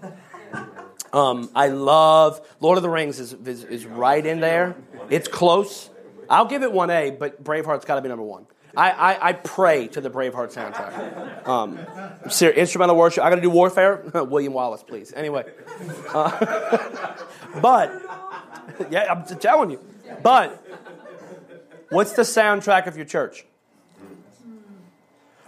[1.14, 4.76] um, I love Lord of the Rings is, is, is right in there.
[5.12, 5.92] It's close.
[6.30, 8.48] I'll give it one A, but Braveheart's got to be number one.
[8.76, 11.48] I, I, I pray to the Braveheart soundtrack.
[11.48, 11.80] Um,
[12.30, 13.24] ser- instrumental worship.
[13.24, 14.04] I got to do Warfare.
[14.14, 15.14] William Wallace, please.
[15.14, 15.46] Anyway,
[16.14, 17.16] uh,
[17.62, 18.02] but
[18.90, 19.80] yeah, I'm telling you.
[20.24, 20.66] But
[21.90, 23.46] what's the soundtrack of your church?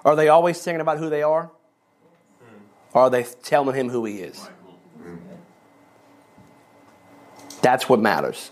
[0.03, 1.49] Are they always singing about who they are?
[2.93, 4.47] Or are they telling him who he is?
[7.63, 8.51] That's what matters.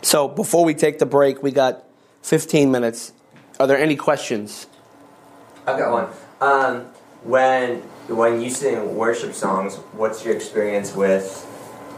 [0.00, 1.84] So before we take the break, we got
[2.22, 3.12] 15 minutes.
[3.60, 4.66] Are there any questions?
[5.66, 6.08] I've got one.
[6.40, 6.86] Um,
[7.22, 11.48] when when you sing worship songs, what's your experience with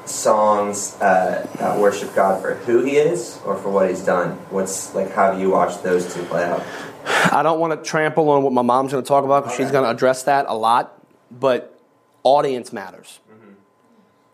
[0.04, 4.32] songs uh, that worship God for who He is or for what He's done?
[4.50, 5.10] What's like?
[5.12, 6.62] How do you watch those two play out?
[7.06, 9.70] I don't want to trample on what my mom's going to talk about because she's
[9.70, 11.78] going to address that a lot, but
[12.22, 13.20] audience matters.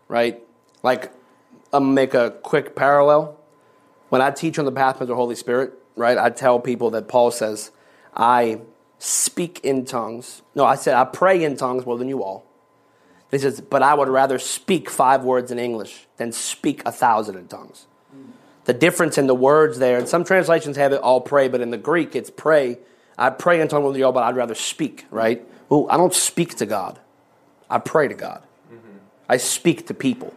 [0.07, 0.41] Right?
[0.83, 1.05] Like,
[1.71, 3.37] I'm going to make a quick parallel.
[4.09, 7.07] When I teach on the path of the Holy Spirit, right, I tell people that
[7.07, 7.71] Paul says,
[8.15, 8.61] I
[8.99, 10.41] speak in tongues.
[10.55, 12.45] No, I said, I pray in tongues more than you all.
[13.31, 17.37] He says, but I would rather speak five words in English than speak a thousand
[17.37, 17.87] in tongues.
[18.65, 21.71] The difference in the words there, and some translations have it all pray, but in
[21.71, 22.77] the Greek it's pray.
[23.17, 25.43] I pray in tongues with you all, but I'd rather speak, right?
[25.69, 26.99] Well, I don't speak to God.
[27.69, 28.43] I pray to God.
[28.71, 28.97] Mm-hmm.
[29.29, 30.33] I speak to people.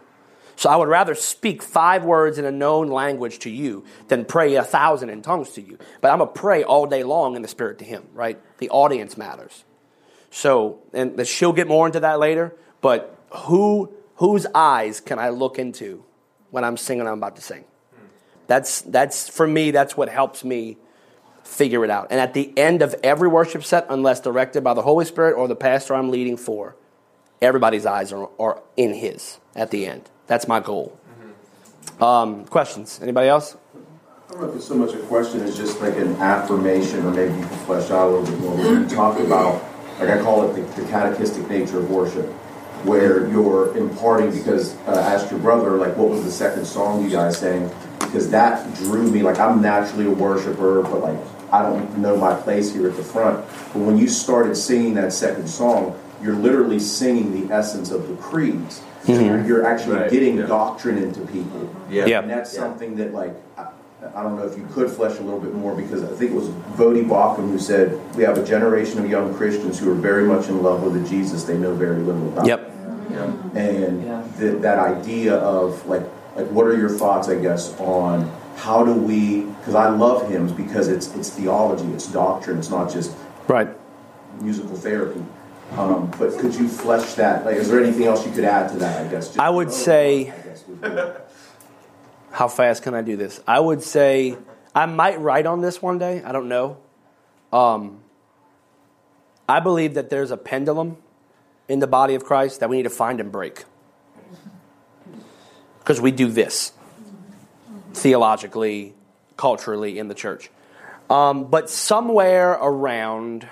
[0.55, 4.55] So I would rather speak five words in a known language to you than pray
[4.55, 5.77] a thousand in tongues to you.
[6.01, 8.39] But I'm going to pray all day long in the Spirit to Him, right?
[8.59, 9.65] The audience matters.
[10.31, 15.59] So, and she'll get more into that later, but who, whose eyes can I look
[15.59, 16.03] into
[16.51, 17.65] when I'm singing I'm about to sing?
[18.47, 20.77] That's, that's, for me, that's what helps me
[21.43, 22.07] figure it out.
[22.09, 25.47] And at the end of every worship set, unless directed by the Holy Spirit or
[25.47, 26.75] the pastor I'm leading for,
[27.41, 30.09] everybody's eyes are, are in His at the end.
[30.27, 30.97] That's my goal.
[31.99, 32.99] Um, questions?
[33.01, 33.55] Anybody else?
[34.27, 37.11] I don't know if it's so much a question as just like an affirmation, or
[37.11, 38.55] maybe you can flesh out a little bit more.
[38.57, 39.63] When you talk about,
[39.99, 42.25] like I call it the, the catechistic nature of worship,
[42.83, 47.03] where you're imparting, because uh, I asked your brother, like, what was the second song
[47.03, 47.71] you guys sang?
[47.99, 51.17] Because that drew me, like, I'm naturally a worshiper, but like,
[51.51, 53.45] I don't know my place here at the front.
[53.73, 58.15] But when you started singing that second song, you're literally singing the essence of the
[58.15, 58.81] creeds.
[59.05, 59.13] Mm-hmm.
[59.15, 60.47] So you're, you're actually Right, getting yeah.
[60.47, 61.73] doctrine into people.
[61.89, 62.05] Yeah.
[62.05, 62.21] Yeah.
[62.21, 62.61] And that's Yeah.
[62.61, 63.67] something that, like, I,
[64.15, 66.35] I don't know if you could flesh a little bit more because I think it
[66.35, 66.47] was
[66.77, 70.47] Voddie Baucham who said we have a generation of young Christians who are very much
[70.47, 72.45] in love with the Jesus they know very little about.
[72.47, 72.71] Yep.
[73.55, 74.23] And Yeah.
[74.39, 76.03] th- that idea of like,
[76.35, 79.41] like, what are your thoughts, I guess, on how do we?
[79.41, 83.11] Because I love hymns because it's it's theology, it's doctrine, it's not just
[83.47, 83.69] Right.
[84.41, 85.23] musical therapy.
[85.71, 87.45] Um, but could you flesh that?
[87.45, 89.05] Like, is there anything else you could add to that?
[89.05, 89.27] I guess.
[89.27, 90.89] Just- I would say- I guess would be-
[92.31, 93.41] How fast can I do this?
[93.47, 94.37] I would say
[94.73, 96.21] I might write on this one day.
[96.23, 96.77] I don't know.
[97.53, 97.99] Um,
[99.47, 100.97] I believe that there's a pendulum
[101.69, 103.63] in the body of Christ that we need to find and break.
[105.79, 106.73] Because we do this
[107.93, 108.93] theologically,
[109.37, 110.49] culturally in the church.
[111.09, 113.47] Um, but somewhere around,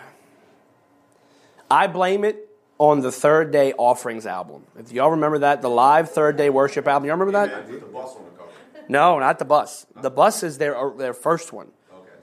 [1.73, 4.63] I blame it on the Third Day Offerings album.
[4.77, 7.67] If y'all remember that, the live Third Day Worship album, y'all remember that?
[7.67, 8.51] With the bus on the cover.
[8.89, 9.87] No, not the bus.
[9.99, 11.71] The bus is their their first one.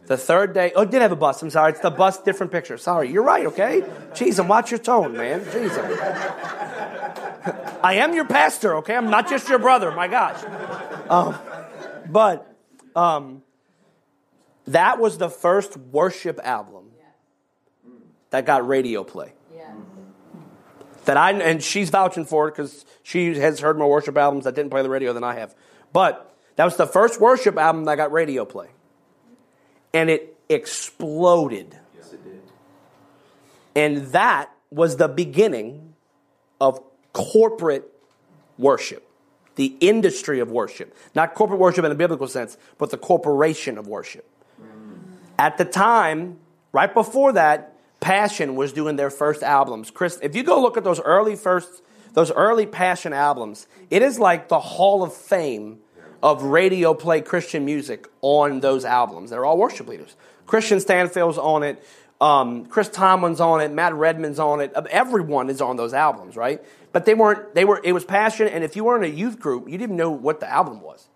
[0.06, 0.70] The third day.
[0.76, 1.42] Oh, it did have a bus.
[1.42, 1.72] I'm sorry.
[1.72, 2.78] It's the bus, different picture.
[2.78, 3.10] Sorry.
[3.10, 3.46] You're right.
[3.46, 3.82] Okay.
[4.12, 5.44] Jeez, and watch your tone, man.
[5.52, 5.78] Jesus,
[7.82, 8.76] I am your pastor.
[8.76, 8.94] Okay.
[8.94, 9.90] I'm not just your brother.
[9.90, 10.42] My gosh.
[11.08, 11.36] Um,
[12.08, 12.54] but
[12.94, 13.42] um,
[14.68, 16.84] that was the first worship album
[18.30, 19.32] that got radio play.
[21.06, 24.54] That I and she's vouching for it because she has heard more worship albums that
[24.54, 25.54] didn't play the radio than I have.
[25.92, 28.68] But that was the first worship album that got radio play.
[29.92, 31.76] And it exploded.
[31.96, 32.42] Yes, it did.
[33.74, 35.94] And that was the beginning
[36.60, 36.80] of
[37.12, 37.90] corporate
[38.58, 39.08] worship,
[39.56, 40.94] the industry of worship.
[41.14, 44.28] Not corporate worship in a biblical sense, but the corporation of worship.
[44.60, 45.00] Mm.
[45.38, 46.38] At the time,
[46.72, 49.90] right before that, Passion was doing their first albums.
[49.90, 51.82] Chris, if you go look at those early first,
[52.14, 55.80] those early Passion albums, it is like the Hall of Fame
[56.22, 59.30] of radio play Christian music on those albums.
[59.30, 60.16] They're all worship leaders.
[60.46, 61.84] Kristian Stanfill's on it.
[62.20, 63.70] Um, Chris Tomlin's on it.
[63.70, 64.72] Matt Redman's on it.
[64.90, 66.62] Everyone is on those albums, right?
[66.92, 67.54] But they weren't.
[67.54, 67.80] They were.
[67.82, 70.50] It was passion, and if you weren't a youth group, you didn't know what the
[70.50, 71.08] album was.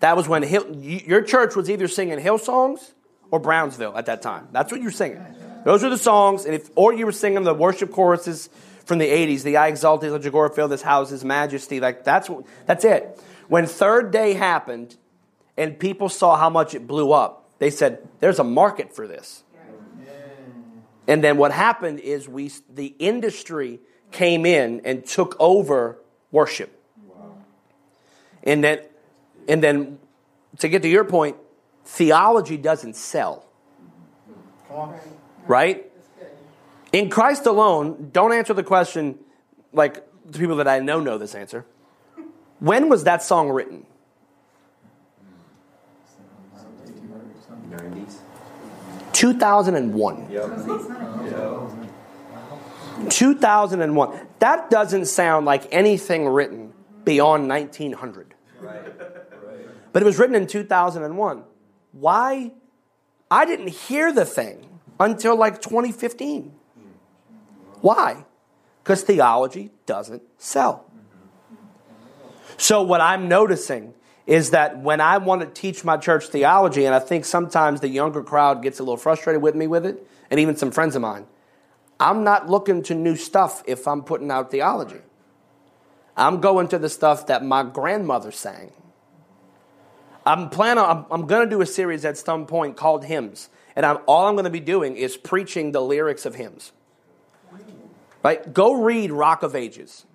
[0.00, 2.94] That was when Hill, your church was either singing Hill songs
[3.30, 4.48] or Brownsville at that time.
[4.52, 5.24] That's what you were singing.
[5.64, 8.48] Those were the songs, and if or you were singing the worship choruses
[8.84, 12.04] from the '80s, the "I exalt thee, let your fill this house, His Majesty." Like
[12.04, 12.30] that's
[12.66, 13.20] that's it.
[13.48, 14.96] When Third Day happened,
[15.56, 19.44] and people saw how much it blew up, they said, "There's a market for this."
[21.06, 25.98] And then what happened is we the industry came in and took over
[26.30, 26.78] worship.
[28.42, 28.80] And then
[29.48, 29.98] and then
[30.58, 31.36] to get to your point,
[31.84, 33.44] theology doesn't sell.
[35.46, 35.90] Right?
[36.92, 39.18] In Christ alone, don't answer the question
[39.72, 41.64] like the people that I know know this answer.
[42.60, 43.86] When was that song written?
[47.70, 48.18] 90s.
[49.12, 50.28] 2001.
[53.08, 54.26] 2001.
[54.38, 56.72] That doesn't sound like anything written
[57.04, 58.34] beyond 1900.
[59.92, 61.44] But it was written in 2001.
[61.92, 62.52] Why?
[63.30, 66.52] I didn't hear the thing until like 2015.
[67.80, 68.24] Why?
[68.82, 70.86] Because theology doesn't sell.
[72.56, 73.94] So, what I'm noticing
[74.26, 77.88] is that when I want to teach my church theology, and I think sometimes the
[77.88, 81.02] younger crowd gets a little frustrated with me with it, and even some friends of
[81.02, 81.26] mine,
[81.98, 85.00] I'm not looking to new stuff if I'm putting out theology.
[86.16, 88.72] I'm going to the stuff that my grandmother sang.
[90.24, 90.84] I'm planning.
[90.84, 94.26] I'm, I'm going to do a series at some point called Hymns, and I'm, all
[94.26, 96.72] I'm going to be doing is preaching the lyrics of hymns.
[98.22, 98.52] Right?
[98.52, 100.06] Go read Rock of Ages.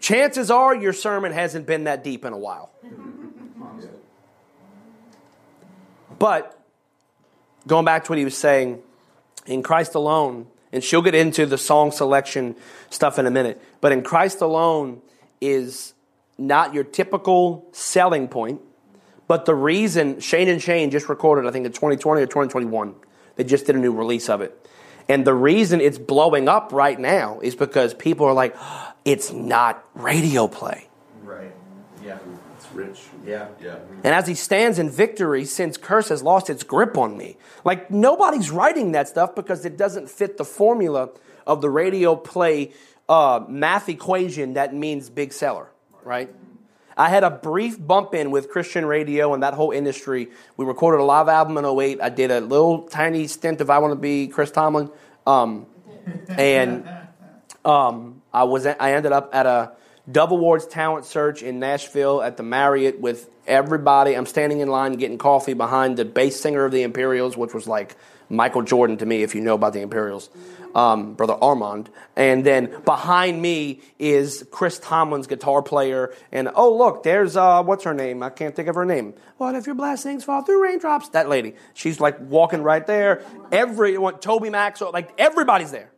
[0.00, 2.70] Chances are your sermon hasn't been that deep in a while.
[6.18, 6.58] But
[7.66, 8.82] going back to what he was saying,
[9.46, 12.56] in Christ alone, and she'll get into the song selection
[12.90, 15.02] stuff in a minute, but in Christ alone
[15.40, 15.94] is
[16.38, 18.60] not your typical selling point,
[19.32, 22.94] but the reason Shane and Shane just recorded, I think in 2020 or 2021,
[23.36, 24.68] they just did a new release of it.
[25.08, 28.54] And the reason it's blowing up right now is because people are like,
[29.06, 30.86] it's not radio play.
[31.22, 31.50] Right.
[32.04, 32.18] Yeah.
[32.58, 33.00] It's rich.
[33.24, 33.48] Yeah.
[33.58, 33.78] Yeah.
[34.04, 37.38] And as he stands in victory, since curse has lost its grip on me.
[37.64, 41.08] Like nobody's writing that stuff because it doesn't fit the formula
[41.46, 42.74] of the radio play
[43.08, 45.70] uh, math equation that means big seller,
[46.04, 46.30] right?
[46.96, 50.28] I had a brief bump in with Christian radio and that whole industry.
[50.56, 52.00] We recorded a live album in 08.
[52.00, 54.90] I did a little tiny stint of I Want to Be Chris Tomlin.
[55.26, 55.66] Um,
[56.28, 56.88] and
[57.64, 59.72] um, I was I ended up at a
[60.10, 64.14] Dove Awards talent search in Nashville at the Marriott with everybody.
[64.14, 67.68] I'm standing in line getting coffee behind the bass singer of the Imperials, which was
[67.68, 67.96] like
[68.28, 70.28] Michael Jordan to me, if you know about the Imperials,
[70.74, 71.86] um, brother Armond.
[72.16, 76.12] And then behind me is Chris Tomlin's guitar player.
[76.32, 78.24] And oh, look, there's uh, what's her name?
[78.24, 79.14] I can't think of her name.
[79.36, 81.10] What if your blessings fall through raindrops?
[81.10, 81.54] That lady.
[81.74, 83.22] She's like walking right there.
[83.52, 85.92] Everyone, TobyMac, like everybody's there.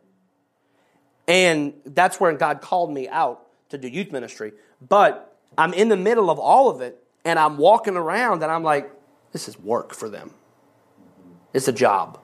[1.27, 3.44] And that's where God called me out
[3.81, 4.53] to do youth ministry.
[4.81, 8.63] But I'm in the middle of all of it, and I'm walking around, and I'm
[8.63, 8.91] like,
[9.31, 10.31] this is work for them.
[11.53, 12.19] It's a job.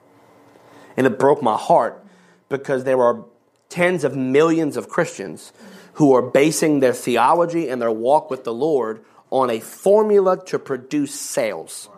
[0.96, 2.04] And it broke my heart
[2.48, 3.24] because there are
[3.68, 5.52] tens of millions of Christians
[5.94, 10.58] who are basing their theology and their walk with the Lord on a formula to
[10.58, 11.88] produce sales.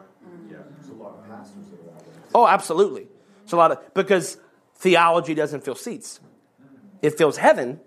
[2.34, 3.07] Oh, absolutely.
[3.44, 4.36] It's a lot of because
[4.76, 6.20] theology doesn't fill seats.
[7.02, 7.80] It fills heaven,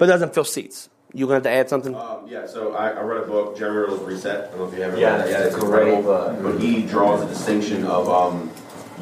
[0.00, 0.88] but it doesn't fill seats.
[1.12, 1.94] You gonna have to add something?
[1.94, 4.44] Um, yeah, so I, I read a book, Jeremy Riddle's Reset.
[4.44, 5.42] I don't know if you ever Yeah, read that yet.
[5.46, 6.02] it's a great incredible.
[6.02, 6.42] book.
[6.42, 8.50] But he draws a distinction of, um,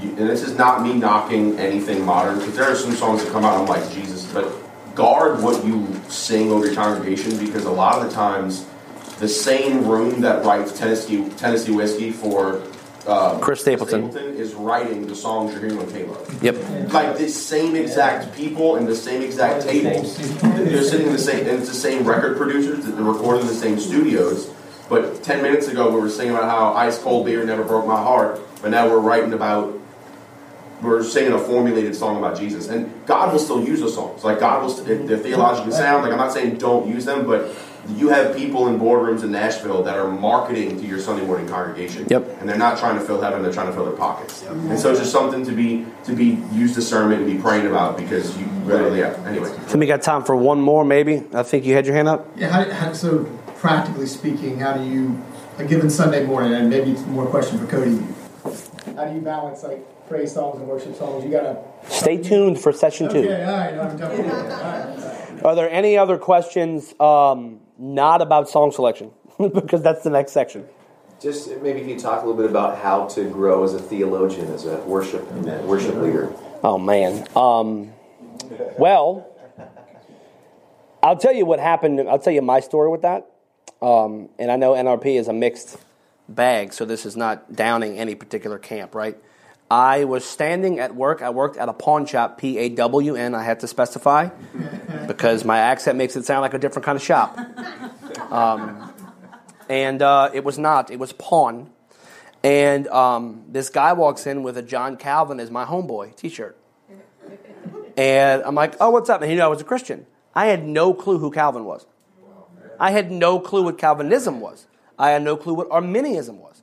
[0.01, 3.31] you, and this is not me knocking anything modern, because there are some songs that
[3.31, 4.51] come out, I'm like, Jesus, but
[4.97, 8.67] guard what you sing over your congregation, because a lot of the times,
[9.21, 12.61] the same room that writes Tennessee, Tennessee Whiskey for
[13.07, 14.11] uh, Chris Stapleton.
[14.11, 16.93] is writing the songs you're hearing on K-Love Yep.
[16.93, 20.17] like the same exact people and the same exact tables.
[20.43, 23.49] They're sitting in the same, and it's the same record producers that they're recording in
[23.49, 24.51] the same studios.
[24.89, 27.97] But ten minutes ago, we were singing about how ice cold beer never broke my
[27.97, 29.75] heart, but now we're writing about.
[30.81, 34.23] We're singing a formulated song about Jesus, and God will still use those songs.
[34.23, 36.05] Like God will, st- if they're theologically sound.
[36.05, 37.51] Like I'm not saying don't use them, but
[37.97, 42.07] you have people in boardrooms in Nashville that are marketing to your Sunday morning congregation.
[42.09, 42.41] Yep.
[42.41, 44.43] And they're not trying to fill heaven; they're trying to fill their pockets.
[44.43, 47.97] And so it's just something to be to be use discernment and be praying about
[47.97, 49.15] because you really, yeah.
[49.27, 49.55] Anyway.
[49.69, 51.25] So we got time for one more, maybe.
[51.33, 52.29] I think you had your hand up.
[52.37, 53.25] Yeah, how, how, so
[53.57, 55.21] practically speaking, how do you,
[55.59, 57.99] a given Sunday morning, and maybe it's more question for Cody,
[58.95, 61.25] how do you balance like praise songs and worship songs?
[61.25, 61.59] You gotta.
[61.89, 63.19] Stay tuned for session two.
[63.19, 64.31] Okay, all right, no, I'm definitely.
[64.31, 65.45] All right, all right.
[65.45, 69.11] Are there any other questions um, not about song selection?
[69.39, 70.67] because that's the next section.
[71.21, 74.53] Just maybe if you talk a little bit about how to grow as a theologian,
[74.53, 76.33] as a worship worship leader.
[76.63, 77.27] Oh man.
[77.35, 77.93] Um,
[78.79, 79.27] well,
[81.03, 82.01] I'll tell you what happened.
[82.09, 83.31] I'll tell you my story with that.
[83.81, 85.79] Um, and I know NRP is a mixed
[86.29, 89.17] bag, so this is not downing any particular camp, right?
[89.71, 91.21] I was standing at work.
[91.21, 93.35] I worked at a pawn shop, P A W N.
[93.35, 94.31] I had to specify
[95.07, 97.39] because my accent makes it sound like a different kind of shop.
[98.31, 98.93] Um,
[99.69, 100.91] and uh, it was not.
[100.91, 101.71] It was pawn.
[102.43, 106.57] And um, this guy walks in with a John Calvin as my homeboy T-shirt.
[107.97, 109.21] And I'm like, oh, what's up?
[109.21, 110.07] And he knew I was a Christian.
[110.35, 111.85] I had no clue who Calvin was.
[112.79, 114.67] I had no clue what Calvinism was.
[114.99, 116.63] I had no clue what Arminianism was.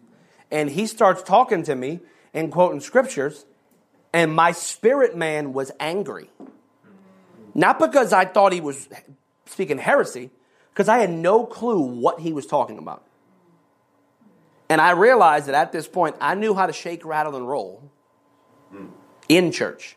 [0.49, 1.99] And he starts talking to me
[2.35, 3.45] and quoting scriptures,
[4.13, 6.29] and my spirit man was angry.
[7.55, 8.87] Not because I thought he was
[9.45, 10.29] speaking heresy,
[10.71, 13.03] because I had no clue what he was talking about.
[14.69, 17.89] And I realized that at this point, I knew how to shake, rattle, and roll
[19.29, 19.95] in church.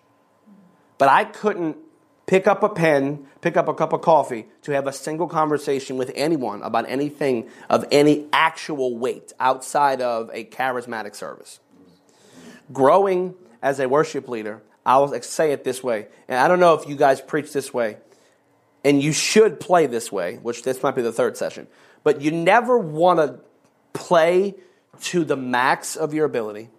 [0.99, 1.77] But I couldn't
[2.27, 5.97] pick up a pen, pick up a cup of coffee to have a single conversation
[5.97, 11.61] with anyone about anything of any actual weight outside of a charismatic service.
[12.73, 16.89] Growing as a worship leader, I'll say it this way, and I don't know if
[16.89, 17.99] you guys preach this way,
[18.85, 21.67] and you should play this way, which this might be the third session,
[22.05, 23.41] but you never want to
[23.93, 24.55] play
[25.01, 26.71] to the max of your ability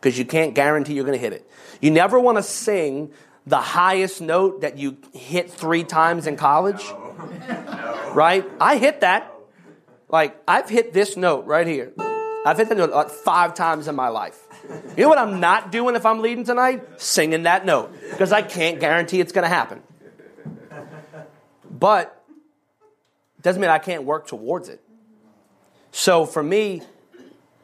[0.00, 1.48] because you can't guarantee you're going to hit it.
[1.80, 3.10] You never want to sing
[3.46, 6.82] the highest note that you hit three times in college.
[8.14, 8.44] Right?
[8.58, 9.32] I hit that.
[10.08, 11.92] Like, I've hit this note right here.
[12.46, 14.47] I've hit that note like five times in my life.
[14.96, 17.00] You know what I'm not doing if I'm leading tonight?
[17.00, 17.92] Singing that note.
[18.10, 19.82] Because I can't guarantee it's going to happen.
[21.70, 22.14] But
[23.42, 24.82] doesn't mean I can't work towards it.
[25.92, 26.82] So for me,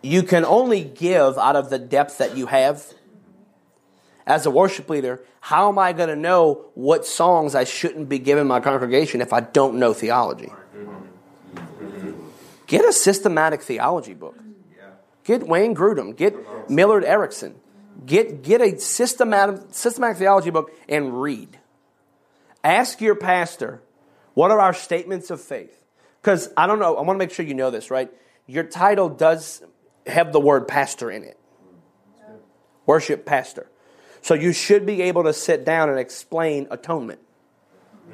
[0.02, 2.84] you can only give out of the depth that you have.
[4.26, 8.18] As a worship leader, how am I going to know what songs I shouldn't be
[8.18, 10.50] giving my congregation if I don't know theology?
[12.66, 14.36] Get a systematic theology book.
[15.24, 16.16] Get Wayne Grudem.
[16.16, 17.56] Get Millard Erickson.
[18.04, 21.58] Get, get a systematic, systematic theology book and read.
[22.62, 23.82] Ask your pastor,
[24.34, 25.82] what are our statements of faith?
[26.20, 28.10] Because I don't know, I want to make sure you know this, right?
[28.46, 29.62] Your title does
[30.06, 31.38] have the word pastor in it.
[32.86, 33.70] Worship pastor.
[34.20, 37.20] So you should be able to sit down and explain atonement.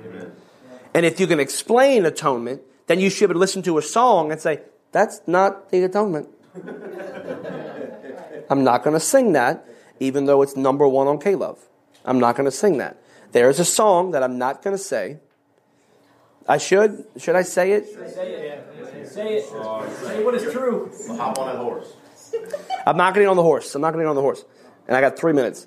[0.04, 0.32] Amen.
[0.94, 4.61] And if you can explain atonement, then you should listen to a song and say,
[4.92, 6.28] that's not the atonement.
[8.51, 9.64] I'm not going to sing that,
[10.01, 11.59] even though it's number one on K-Love.
[12.05, 13.01] I'm not going to sing that.
[13.32, 15.18] There's a song that I'm not going to say.
[16.48, 17.05] I should.
[17.16, 17.86] Should I say it?
[17.86, 19.09] Say it.
[19.09, 19.48] Say it.
[19.48, 20.90] Say what is true.
[21.11, 21.94] Hop on that horse.
[22.86, 23.74] I'm not going to on the horse.
[23.74, 24.44] I'm not going to on the horse.
[24.88, 25.66] And I got three minutes.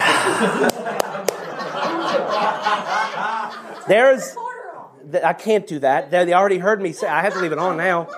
[3.88, 4.36] There's.
[5.22, 6.10] I can't do that.
[6.10, 7.06] They already heard me say.
[7.06, 8.08] I have to leave it on now.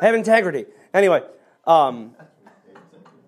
[0.00, 0.66] I have integrity.
[0.94, 1.22] Anyway,
[1.66, 2.14] um,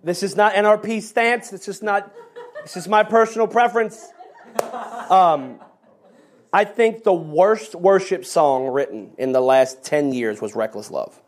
[0.04, 1.50] this is not NRP stance.
[1.50, 2.10] This is not.
[2.62, 4.06] This is my personal preference.
[5.10, 5.58] Um,
[6.52, 11.20] I think the worst worship song written in the last 10 years was Reckless Love.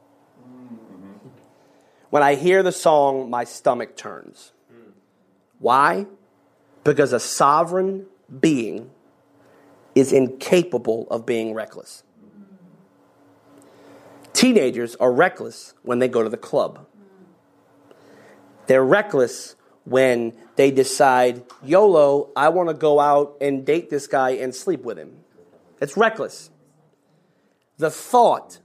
[2.10, 4.52] When I hear the song, my stomach turns.
[5.58, 6.06] Why?
[6.84, 8.06] Because a sovereign
[8.40, 8.90] being
[9.94, 12.02] is incapable of being reckless.
[14.32, 16.86] Teenagers are reckless when they go to the club.
[18.66, 24.30] They're reckless when they decide, YOLO, I want to go out and date this guy
[24.30, 25.18] and sleep with him.
[25.80, 26.50] It's reckless.
[27.78, 28.60] The thought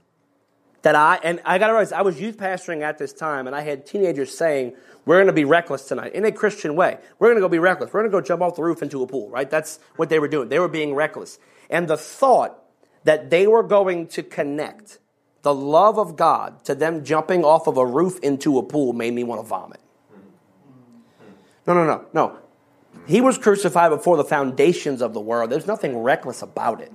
[0.82, 3.56] that I, and I got to realize, I was youth pastoring at this time, and
[3.56, 4.74] I had teenagers saying,
[5.04, 6.98] We're going to be reckless tonight in a Christian way.
[7.18, 7.92] We're going to go be reckless.
[7.92, 9.50] We're going to go jump off the roof into a pool, right?
[9.50, 10.48] That's what they were doing.
[10.48, 11.38] They were being reckless.
[11.68, 12.62] And the thought
[13.04, 14.98] that they were going to connect
[15.42, 19.14] the love of God to them jumping off of a roof into a pool made
[19.14, 19.80] me want to vomit.
[21.66, 22.38] No, no, no, no.
[23.06, 25.50] He was crucified before the foundations of the world.
[25.50, 26.92] There's nothing reckless about it.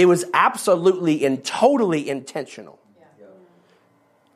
[0.00, 2.78] It was absolutely and totally intentional.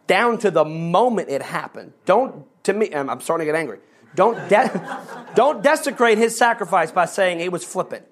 [0.06, 1.94] Down to the moment it happened.
[2.04, 3.78] Don't, to me, um, I'm starting to get angry.
[4.14, 8.04] Don't, de- don't desecrate his sacrifice by saying he was flippant.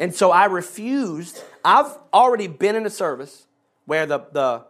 [0.00, 1.40] And so I refused.
[1.64, 3.46] I've already been in a service
[3.84, 4.64] where the, the,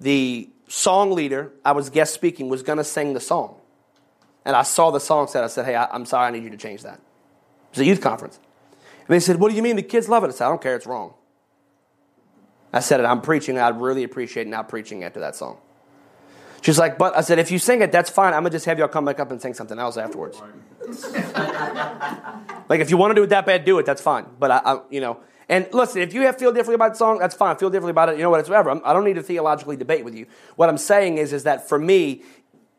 [0.00, 3.56] the song leader, I was guest speaking, was going to sing the song.
[4.46, 5.44] And I saw the song set.
[5.44, 6.94] I said, hey, I, am sorry, I need you to change that.
[6.94, 7.00] It
[7.72, 8.40] was a youth conference.
[9.06, 9.76] And they said, what do you mean?
[9.76, 10.28] The kids love it.
[10.28, 10.76] I said, I don't care.
[10.76, 11.14] It's wrong.
[12.72, 13.04] I said it.
[13.04, 13.58] I'm preaching.
[13.58, 15.58] I'd really appreciate not preaching after that song.
[16.62, 18.32] She's like, but I said, if you sing it, that's fine.
[18.32, 20.40] I'm going to just have y'all come back up and sing something else afterwards.
[22.68, 23.84] like, if you want to do it that bad, do it.
[23.84, 24.24] That's fine.
[24.38, 27.18] But I, I you know, and listen, if you have feel differently about the song,
[27.18, 27.56] that's fine.
[27.56, 28.16] Feel differently about it.
[28.16, 28.40] You know what?
[28.40, 28.70] It's whatever.
[28.70, 30.26] I'm, I do not need to theologically debate with you.
[30.56, 32.22] What I'm saying is, is that for me,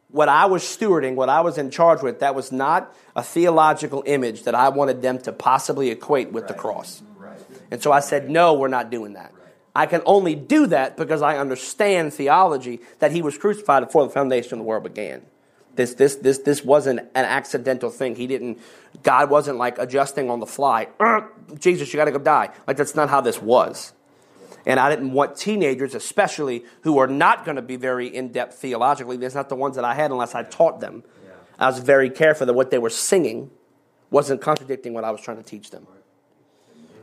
[0.09, 4.03] what I was stewarding, what I was in charge with, that was not a theological
[4.05, 6.47] image that I wanted them to possibly equate with right.
[6.47, 7.01] the cross.
[7.17, 7.37] Right.
[7.71, 9.33] And so I said, no, we're not doing that.
[9.33, 9.53] Right.
[9.75, 14.11] I can only do that because I understand theology that he was crucified before the
[14.11, 15.23] foundation of the world began.
[15.75, 18.15] This, this, this, this wasn't an accidental thing.
[18.15, 18.59] He didn't,
[19.03, 20.87] God wasn't like adjusting on the fly.
[20.99, 21.21] Uh,
[21.59, 22.51] Jesus, you got to go die.
[22.65, 23.91] Like, that's not how this was.
[24.65, 28.55] And I didn't want teenagers, especially who are not going to be very in depth
[28.55, 29.17] theologically.
[29.17, 31.03] That's not the ones that I had unless I taught them.
[31.23, 31.31] Yeah.
[31.59, 33.51] I was very careful that what they were singing
[34.09, 35.85] wasn't contradicting what I was trying to teach them.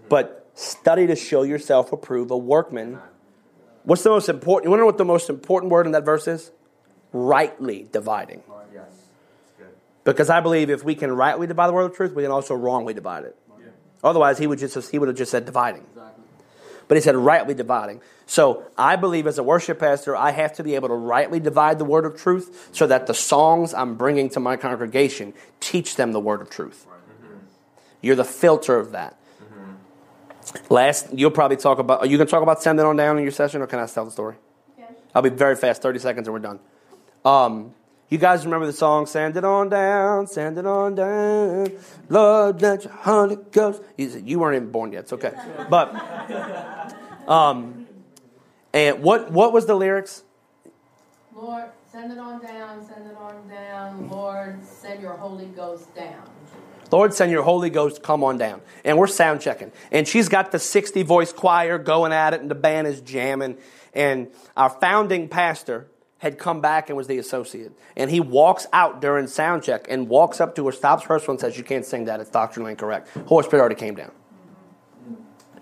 [0.09, 2.99] But study to show yourself approved, a workman.
[3.85, 4.65] What's the most important?
[4.65, 6.51] You want to know what the most important word in that verse is?
[7.13, 8.43] Rightly dividing.
[10.05, 12.55] Because I believe if we can rightly divide the word of truth, we can also
[12.55, 13.37] wrongly divide it.
[14.03, 15.87] Otherwise, he would just he would have just said dividing.
[16.83, 18.01] Exactly but he said rightly dividing.
[18.27, 21.79] So I believe as a worship pastor, I have to be able to rightly divide
[21.79, 26.13] the word of truth so that the songs I'm bringing to my congregation teach them
[26.13, 26.87] the word of truth.
[28.01, 29.17] You're the filter of that.
[30.69, 33.23] Last, you'll probably talk about, are you going to talk about sending on down in
[33.23, 34.35] your session or can I tell the story?
[34.79, 34.93] Okay.
[35.15, 36.59] I'll be very fast, 30 seconds and we're done.
[37.25, 37.75] Um,
[38.13, 41.73] you guys remember the song, Send It On Down, Send It On Down,
[42.11, 43.81] Lord, let your Holy Ghost.
[43.97, 45.33] You weren't even born yet, it's okay.
[45.71, 45.95] But,
[47.27, 47.87] um,
[48.75, 50.25] and what, what was the lyrics?
[51.35, 54.11] Lord, send it on down, send it on down.
[54.11, 56.23] Lord, send your Holy Ghost down.
[56.91, 58.61] Lord, send your Holy Ghost, come on down.
[58.85, 59.73] And we're sound checking.
[59.91, 63.57] And she's got the 60 voice choir going at it, and the band is jamming.
[63.95, 65.89] And our founding pastor,
[66.23, 67.73] had come back and was the associate.
[67.97, 71.41] And he walks out during sound check and walks up to her, stops rehearsal, and
[71.41, 72.21] says, You can't sing that.
[72.21, 73.09] It's doctrinally incorrect.
[73.27, 74.13] Holy Spirit already came down.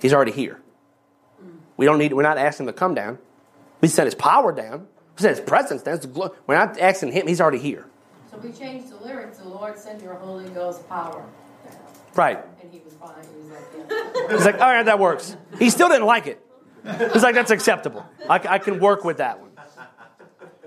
[0.02, 0.60] He's already here.
[1.78, 3.18] We don't need, we're not asking him to come down.
[3.80, 4.86] We sent his power down.
[5.16, 5.98] We sent his presence down.
[6.46, 7.26] We're not asking him.
[7.26, 7.86] He's already here.
[8.30, 9.38] So we changed the lyrics.
[9.38, 11.24] The Lord send your Holy Ghost power
[11.64, 11.76] down.
[12.14, 12.38] Right.
[12.60, 13.14] And he was fine.
[13.32, 14.28] He was like, yeah.
[14.36, 15.34] He's like, all right, that works.
[15.58, 16.44] He still didn't like it.
[17.14, 18.06] He's like, that's acceptable.
[18.28, 19.49] I, I can work with that one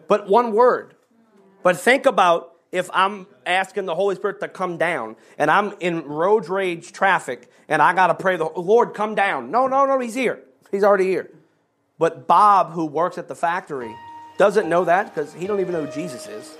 [0.08, 0.95] but one word.
[1.64, 6.04] But think about if I'm asking the Holy Spirit to come down and I'm in
[6.06, 9.51] road rage traffic and I got to pray, the Lord, come down.
[9.51, 10.41] No, no, no, he's here.
[10.72, 11.32] He's already here.
[11.99, 13.95] But Bob, who works at the factory,
[14.38, 16.58] doesn't know that because he don't even know who Jesus is.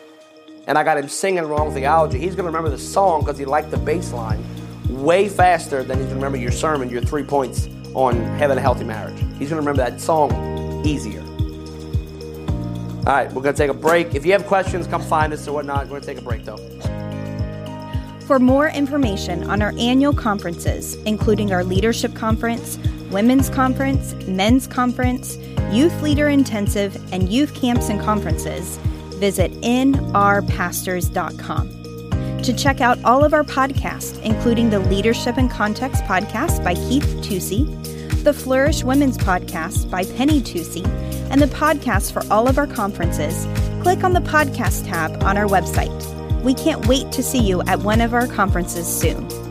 [0.68, 2.20] And I got him singing wrong theology.
[2.20, 4.44] He's going to remember the song because he liked the bass line
[4.88, 8.62] way faster than he's going to remember your sermon, your three points on having a
[8.62, 9.20] healthy marriage.
[9.40, 11.33] He's going to remember that song easier.
[13.06, 14.16] All right, we're going to take a break.
[14.16, 15.88] If you have questions, come find us or whatnot.
[15.88, 16.56] We're going to take a break though.
[18.28, 22.78] For more information on our annual conferences, including our leadership conference,
[23.12, 25.36] women's conference, men's conference,
[25.74, 28.78] youth leader intensive, and youth camps and conferences,
[29.16, 32.40] visit nrpastors.com.
[32.44, 37.18] To check out all of our podcasts, including the Leadership and Context podcast by Keith
[37.22, 37.66] Tusey,
[38.24, 40.86] the Flourish Women's podcast by Penny Tusey,
[41.34, 43.48] and the podcast for all of our conferences,
[43.82, 45.92] click on the podcast tab on our website.
[46.44, 49.43] We can't wait to see you at one of our conferences soon.